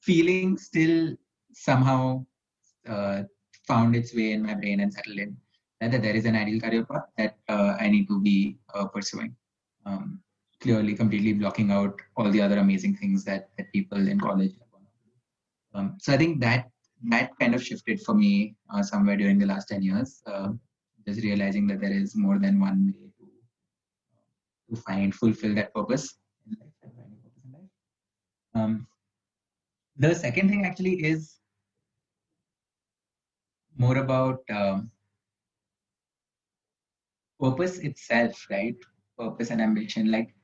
[0.00, 1.14] feeling still
[1.52, 2.24] somehow
[2.88, 3.22] uh,
[3.66, 5.36] found its way in my brain and settled in.
[5.80, 8.86] That, that there is an ideal career path that uh, I need to be uh,
[8.86, 9.34] pursuing.
[9.86, 10.20] Um,
[10.60, 14.52] clearly completely blocking out all the other amazing things that, that people in college.
[15.74, 16.70] Um, so I think that
[17.08, 20.48] that kind of shifted for me uh, somewhere during the last 10 years, uh,
[21.06, 26.18] just realizing that there is more than one way to, to find, fulfill that purpose.
[28.54, 28.86] Um,
[29.96, 31.36] the second thing actually is
[33.78, 34.90] more about um,
[37.40, 38.76] purpose itself, right?
[39.18, 40.10] Purpose and ambition.
[40.10, 40.34] Like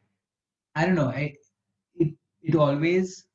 [0.77, 1.09] I don't know.
[1.09, 1.35] I
[1.97, 3.27] it it always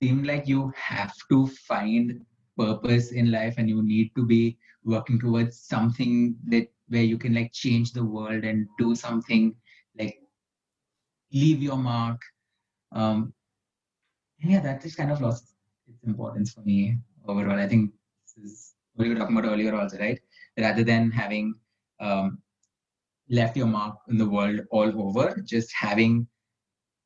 [0.00, 2.24] seemed like you have to find
[2.56, 7.34] purpose in life, and you need to be working towards something that where you can
[7.34, 9.54] like change the world and do something
[9.98, 10.18] like
[11.32, 12.20] leave your mark.
[12.92, 13.34] Um,
[14.38, 15.54] yeah, that just kind of lost
[15.88, 17.58] its importance for me overall.
[17.58, 17.92] I think
[18.36, 20.20] this is what you were talking about earlier, also, right?
[20.58, 21.54] Rather than having
[22.00, 22.38] um,
[23.28, 26.26] left your mark in the world all over, just having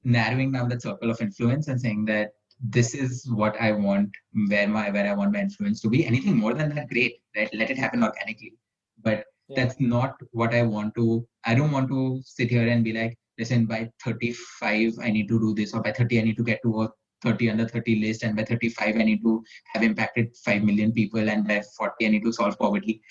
[0.04, 2.30] narrowing down that circle of influence and saying that
[2.62, 4.10] this is what I want,
[4.48, 6.04] where my where I want my influence to be.
[6.06, 7.16] Anything more than that, great.
[7.36, 7.48] Right?
[7.54, 8.54] Let it happen organically.
[9.02, 9.56] But Yeah.
[9.56, 11.26] that's not what I want to.
[11.44, 15.40] I don't want to sit here and be like, listen, by 35, I need to
[15.40, 16.88] do this, or by 30, I need to get to a
[17.22, 19.42] 30 under 30 list, and by 35, I need to
[19.72, 23.02] have impacted 5 million people, and by 40, I need to solve poverty.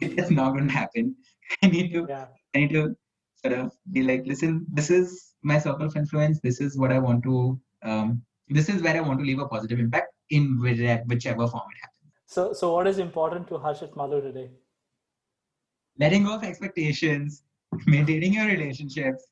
[0.00, 1.14] It's not going to happen.
[1.62, 2.26] I need to Yeah.
[2.54, 2.82] I need to
[3.42, 6.40] sort of be like, listen, this is my circle of influence.
[6.48, 7.36] This is what I want to.
[7.82, 10.80] Um, this is where I want to leave a positive impact in which-
[11.12, 12.12] whichever form it happens.
[12.26, 14.48] So so what is important to Harshit Maloo today?
[15.98, 17.42] Letting go of expectations,
[17.86, 19.24] maintaining your relationships.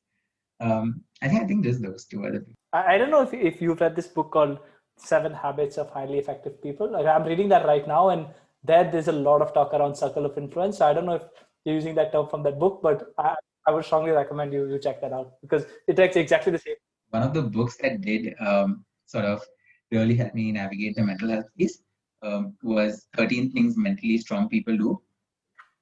[0.59, 2.39] Um, I think I think just those two other.
[2.39, 2.57] the things.
[2.73, 4.57] I, I don't know if, if you've read this book called
[4.97, 6.91] Seven Habits of Highly Effective People.
[6.91, 8.27] Like I'm reading that right now, and
[8.63, 10.77] there there's a lot of talk around circle of influence.
[10.79, 11.23] So I don't know if
[11.65, 13.35] you're using that term from that book, but I,
[13.67, 16.75] I would strongly recommend you you check that out because it takes exactly the same.
[17.09, 19.45] One of the books that did um, sort of
[19.91, 21.81] really help me navigate the mental health piece
[22.21, 25.01] um, was 13 Things Mentally Strong People Do.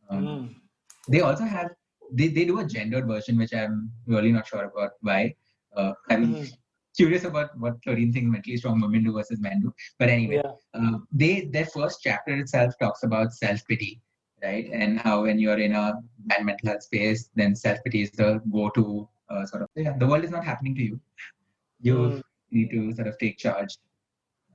[0.09, 0.55] Um, Mm.
[1.07, 1.71] they also have
[2.11, 5.35] they, they do a gendered version, which I'm really not sure about why.
[5.75, 6.43] Uh, mm-hmm.
[6.95, 9.73] Curious about what Chlorine thinks mentally strong women do versus men do.
[9.99, 10.51] But anyway, yeah.
[10.73, 14.01] uh, they their first chapter itself talks about self pity,
[14.43, 14.69] right?
[14.71, 15.93] And how when you're in a
[16.25, 19.97] bad mental health space, then self pity is the go to uh, sort of yeah,
[19.97, 20.99] the world is not happening to you.
[21.81, 22.21] You mm.
[22.51, 23.77] need to sort of take charge.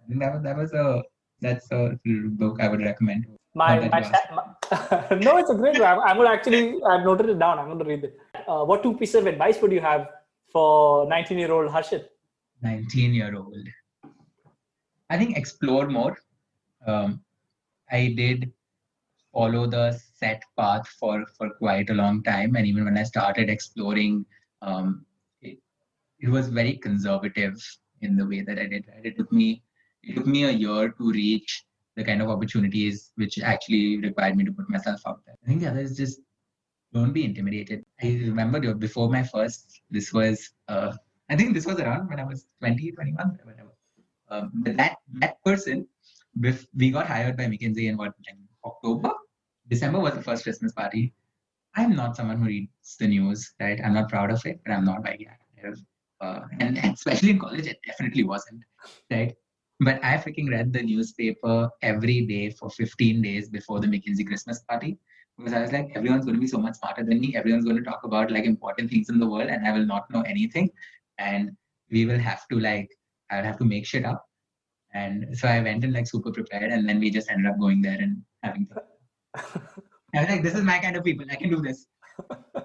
[0.05, 1.03] I think that was that was a
[1.41, 3.27] that's a book I would recommend.
[3.55, 5.89] My, my, my no, it's a great one.
[5.89, 7.59] I'm, I'm going to actually, I've noted it down.
[7.59, 8.17] I'm going to read it.
[8.47, 10.09] Uh, what two pieces of advice would you have
[10.53, 12.05] for 19 year old Harshit?
[12.63, 13.67] 19 year old.
[15.09, 16.17] I think explore more.
[16.87, 17.23] Um,
[17.91, 18.53] I did
[19.33, 22.57] follow the set path for, for quite a long time.
[22.57, 24.25] And even when I started exploring,
[24.63, 25.05] um,
[25.43, 25.59] it,
[26.21, 27.55] it was very conservative
[28.01, 28.85] in the way that I did.
[29.03, 29.63] It took me
[30.03, 31.65] it took me a year to reach
[31.97, 35.37] the kind of opportunities which actually required me to put myself out there.
[35.45, 36.21] I think the other is just
[36.93, 37.85] don't be intimidated.
[38.03, 40.93] I remember before my first, this was, uh,
[41.31, 43.71] I think this was around when I was 20, 21, whatever.
[44.31, 45.87] Um, but that, that person,
[46.77, 49.13] we got hired by McKinsey in what, like October?
[49.69, 51.15] December was the first Christmas party.
[51.77, 53.81] I'm not someone who reads the news, right?
[53.85, 55.79] I'm not proud of it, but I'm not very active.
[56.21, 58.63] Uh, and, and especially in college, it definitely wasn't,
[59.11, 59.35] right?
[59.79, 64.61] But I freaking read the newspaper every day for 15 days before the McKinsey Christmas
[64.69, 64.99] party
[65.39, 67.35] because I was like, everyone's going to be so much smarter than me.
[67.35, 70.11] Everyone's going to talk about like important things in the world, and I will not
[70.11, 70.71] know anything.
[71.21, 71.51] And
[71.91, 72.89] we will have to like,
[73.31, 74.25] I'll have to make shit up.
[74.93, 77.81] And so I went in like super prepared, and then we just ended up going
[77.81, 78.83] there and having fun.
[80.15, 81.27] I was like, this is my kind of people.
[81.31, 81.87] I can do this.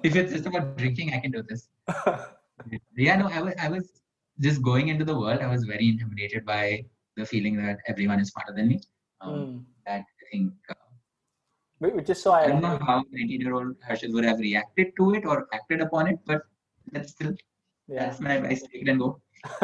[0.03, 1.69] If it's just about drinking, I can do this.
[2.97, 4.01] yeah, no, I was, I was
[4.39, 5.41] just going into the world.
[5.41, 6.85] I was very intimidated by
[7.15, 8.81] the feeling that everyone is smarter than me.
[9.21, 9.63] Um, mm.
[9.85, 10.53] That I think.
[10.69, 14.93] Uh, Which is so I don't know how 19 year old Harshit would have reacted
[14.97, 16.41] to it or acted upon it, but
[16.91, 17.33] that's still
[17.87, 18.05] yeah.
[18.05, 18.61] that's my advice.
[18.61, 19.21] Take it and go.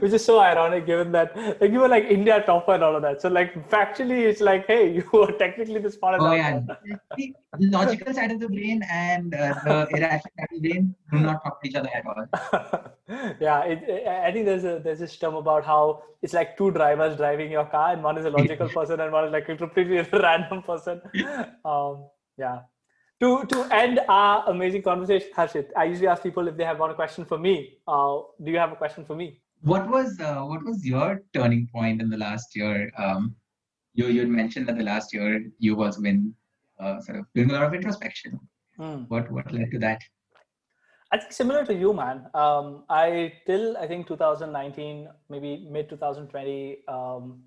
[0.00, 3.02] which is so ironic given that like you were like India topper and all of
[3.02, 3.20] that.
[3.20, 6.22] So like factually, it's like, hey, you were technically the smartest.
[6.22, 6.60] Oh yeah,
[7.16, 11.20] the logical side of the brain and uh, the irrational side of the brain do
[11.20, 13.34] not talk to each other at all.
[13.40, 16.70] yeah, it, it, I think there's a there's this term about how it's like two
[16.70, 19.56] drivers driving your car, and one is a logical person and one is like a
[19.56, 21.00] completely random person.
[21.64, 22.60] Um, yeah
[23.20, 26.94] to to end our amazing conversation, Harshit, I usually ask people if they have one
[26.94, 27.78] question for me.
[27.88, 29.40] Uh, do you have a question for me?
[29.62, 32.90] What was uh, what was your turning point in the last year?
[32.98, 33.34] Um,
[33.94, 36.34] you you mentioned that the last year you was been
[36.78, 38.38] uh, sort of doing a lot of introspection.
[38.76, 39.04] Hmm.
[39.08, 40.02] What what led to that?
[41.10, 42.26] I think similar to you, man.
[42.34, 46.84] Um, I till I think 2019, maybe mid 2020.
[46.88, 47.44] Um,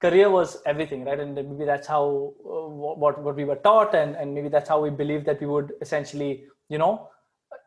[0.00, 1.20] career was everything right?
[1.20, 2.68] And maybe that's how uh,
[3.04, 5.72] what what we were taught and and maybe that's how we believed that we would
[5.80, 7.08] essentially you know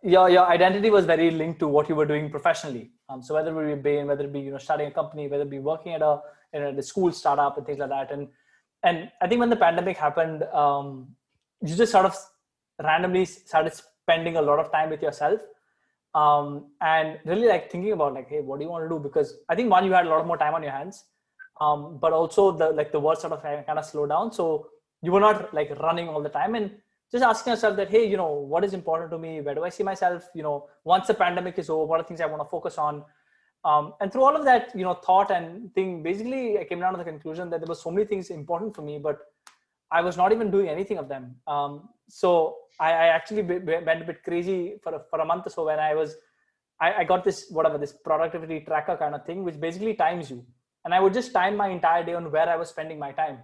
[0.02, 2.92] your your identity was very linked to what you were doing professionally.
[3.10, 5.44] Um, so whether it be in whether it be you know starting a company whether
[5.44, 6.22] it be working at a
[6.54, 8.12] in a school startup and things like that.
[8.12, 8.28] And
[8.84, 11.08] and i think when the pandemic happened um,
[11.62, 12.16] you just sort of
[12.84, 15.42] randomly started spending a lot of time with yourself.
[16.16, 19.00] Um, and really like thinking about like hey what do you want to do?
[19.00, 21.06] Because i think one you had a lot more time on your hands
[21.62, 24.32] um, but also the like the world sort of kind of slow down.
[24.32, 24.68] So
[25.02, 26.72] you were not like running all the time and
[27.12, 29.42] just asking yourself that hey you know what is important to me?
[29.42, 30.24] Where do i see myself?
[30.34, 33.04] You know once the pandemic is over what are things i want to focus on?
[33.66, 36.92] Um, and through all of that you know thought and thing basically i came down
[36.94, 39.20] to the conclusion that there were so many things important for me but
[39.90, 41.36] i was not even doing anything of them.
[41.48, 45.50] Um, so I, I, actually went a bit crazy for a, for a month or
[45.50, 46.16] so when i was
[46.82, 50.46] I, I got this whatever this productivity tracker kind of thing which basically times you
[50.86, 53.40] and i would just time my entire day on where i was spending my time.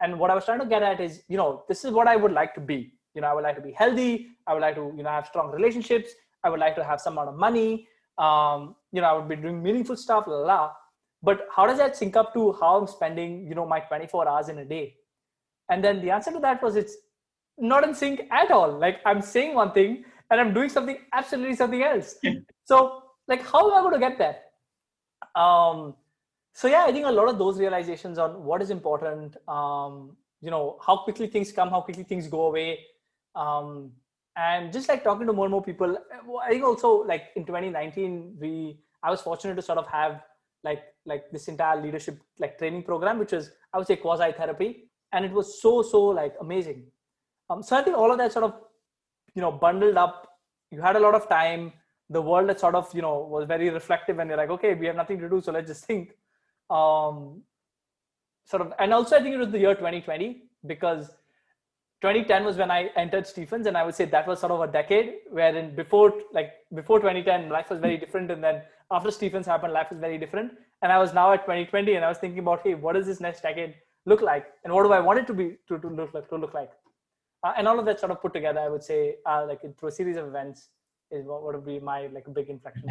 [0.00, 2.16] And what i was trying to get at is you know this is what i
[2.16, 2.92] would like to be.
[3.14, 4.28] You know i would like to be healthy.
[4.46, 6.10] I would like to you know have strong relationships.
[6.44, 7.86] I would like to have some amount of money.
[8.18, 10.72] Um, you know i would be doing meaningful stuff la, la.
[11.22, 14.48] but how does that sync up to how i'm spending you know my 24 hours
[14.48, 14.96] in a day?
[15.70, 16.96] And then the answer to that was it's
[17.58, 18.72] not in sync at all.
[18.86, 22.16] Like i'm saying one thing and i'm doing something absolutely something else.
[22.64, 24.38] So like how am i going to get there?
[25.42, 25.94] Um
[26.52, 30.50] so yeah i think a lot of those realizations on what is important um, you
[30.50, 32.78] know how quickly things come how quickly things go away
[33.34, 33.90] um,
[34.36, 35.96] and just like talking to more and more people
[36.44, 40.22] i think also like in 2019 we i was fortunate to sort of have
[40.64, 44.88] like like this entire leadership like training program which was i would say quasi therapy
[45.12, 46.84] and it was so so like amazing.
[47.50, 48.54] Um, so i think all of that sort of
[49.34, 50.28] you know bundled up
[50.70, 51.72] you had a lot of time
[52.08, 54.86] the world that sort of you know was very reflective and you're like okay we
[54.86, 56.12] have nothing to do so let's just think
[56.72, 57.42] um,
[58.44, 61.10] sort of, and also I think it was the year 2020 because
[62.02, 64.66] 2010 was when I entered Stephens, and I would say that was sort of a
[64.66, 69.72] decade wherein before like before 2010, life was very different, and then after Stephens happened,
[69.72, 70.52] life was very different.
[70.82, 73.20] And I was now at 2020, and I was thinking about, hey, what does this
[73.20, 76.12] next decade look like, and what do I want it to be to, to look
[76.12, 76.70] like to look like,
[77.44, 79.90] uh, and all of that sort of put together, I would say, uh, like through
[79.90, 80.70] a series of events,
[81.12, 82.88] is what would be my like big inflection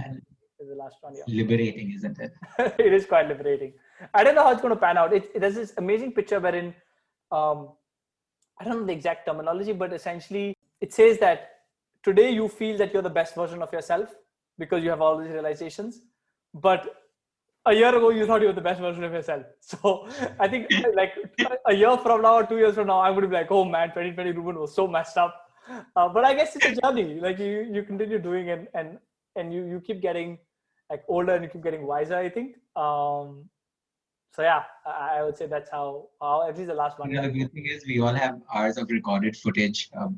[0.68, 1.24] the last one year.
[1.28, 2.34] Liberating, isn't it?
[2.80, 3.74] it is quite liberating.
[4.14, 5.14] I don't know how it's going to pan out.
[5.14, 6.74] It, it there's this amazing picture wherein,
[7.32, 7.70] um,
[8.59, 11.49] I don't know the exact terminology, but essentially it says that
[12.03, 14.09] today you feel that you're the best version of yourself
[14.57, 16.01] because you have all these realizations,
[16.53, 17.01] but
[17.66, 19.45] a year ago you thought you were the best version of yourself.
[19.62, 20.07] So
[20.39, 21.14] I think like
[21.68, 23.66] a year from now or two years from now, I'm going to be like, oh
[23.66, 25.47] man, 2020 Reuben was so messed up.
[25.95, 27.20] Uh, but I guess it's a journey.
[27.20, 28.97] Like you, you continue doing and and
[29.36, 30.39] and you you keep getting
[30.91, 32.17] like older and you keep getting wiser.
[32.17, 32.55] I think.
[32.75, 33.49] Um,
[34.35, 37.11] so yeah, I, I would say that's how, how at least the last one.
[37.11, 40.11] Know, the good thing is we all have hours of recorded footage of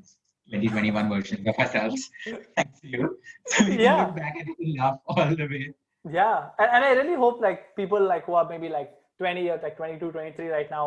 [0.51, 2.09] 2021 versions of ourselves.
[2.55, 3.17] Thanks to you.
[3.47, 3.95] So we Yeah.
[3.97, 5.65] can look back and laugh all the way.
[6.11, 9.57] yeah and, and i really hope like people like who are maybe like 20 or
[9.65, 10.85] like 22 23 right now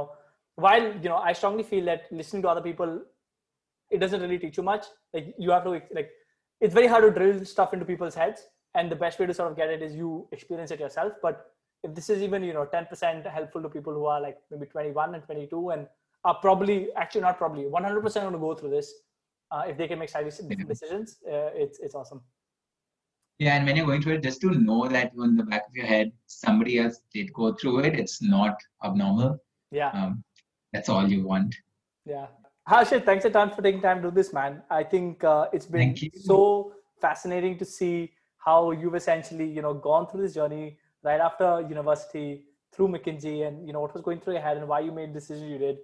[0.65, 2.91] while you know i strongly feel that listening to other people
[3.97, 4.85] it doesn't really teach you much
[5.15, 6.11] like you have to like
[6.67, 8.43] it's very hard to drill stuff into people's heads
[8.77, 11.53] and the best way to sort of get it is you experience it yourself but
[11.83, 15.15] if this is even you know 10% helpful to people who are like maybe 21
[15.15, 15.87] and 22 and
[16.25, 18.93] are probably actually not probably 100% going to go through this
[19.51, 22.23] uh, if they can make slightly different decisions uh, it's it's awesome
[23.45, 25.75] Yeah, and when you're going through it, just to know that in the back of
[25.79, 27.99] your head, somebody else did go through it.
[28.03, 29.33] It's not abnormal.
[29.79, 30.25] yeah Um,
[30.73, 31.59] that's all you want.
[32.13, 32.27] Yeah.
[32.71, 34.63] Harshit, thanks a ton for taking time to do this, man.
[34.71, 35.95] I think uh, it's been
[36.31, 38.13] so fascinating to see
[38.47, 43.67] how you've essentially, you know, gone through this journey right after university through McKinsey and,
[43.67, 45.59] you know, what was going through your head and why you made the decision you
[45.59, 45.79] did.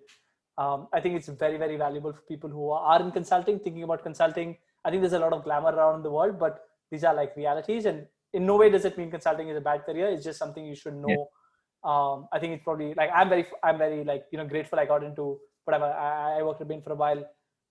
[0.58, 4.02] Um, I think it's very, very valuable for people who are in consulting, thinking about
[4.02, 4.56] consulting.
[4.84, 6.60] I think there's a lot of glamour around the world, but
[6.90, 7.84] these are like realities.
[7.86, 10.08] And in no way does it mean consulting is a bad career.
[10.08, 11.28] It's just something you should know.
[11.82, 14.86] Um, I think it's probably like I'm very, I'm very like you know grateful I
[14.86, 15.86] got into whatever.
[15.86, 17.24] I, I worked at Bain for a while.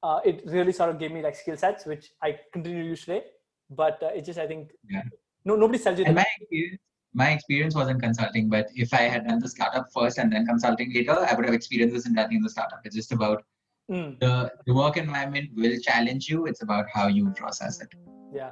[0.03, 3.01] Uh, it really sort of gave me like skill sets which I continue to use
[3.01, 3.23] today.
[3.71, 5.03] But uh, it just I think Yeah.
[5.45, 6.81] no nobody tells you And my experience,
[7.13, 10.45] my experience was in consulting, but if I had done the startup first and then
[10.45, 12.81] consulting later, I would have experienced this in that in the startup.
[12.85, 13.43] It's just about
[13.89, 16.45] Mm, the, the work environment will challenge you.
[16.45, 17.89] It's about how you process it.
[18.33, 18.51] yeah,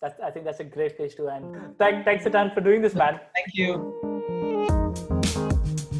[0.00, 1.46] that's I think that's a great place to end.
[1.78, 3.18] Thank, thanks a ton for doing this, man.
[3.34, 3.70] Thank you.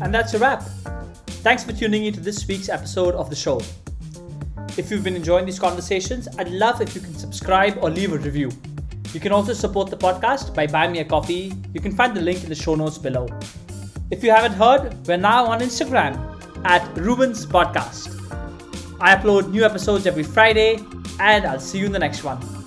[0.00, 0.62] And that's a wrap.
[1.46, 3.61] Thanks for tuning in to this week's episode of the show.
[4.76, 8.18] If you've been enjoying these conversations, I'd love if you can subscribe or leave a
[8.18, 8.50] review.
[9.12, 11.52] You can also support the podcast by buying me a coffee.
[11.72, 13.26] You can find the link in the show notes below.
[14.10, 16.16] If you haven't heard, we're now on Instagram
[16.64, 18.14] at Reuben's Podcast.
[19.00, 20.80] I upload new episodes every Friday,
[21.20, 22.57] and I'll see you in the next one.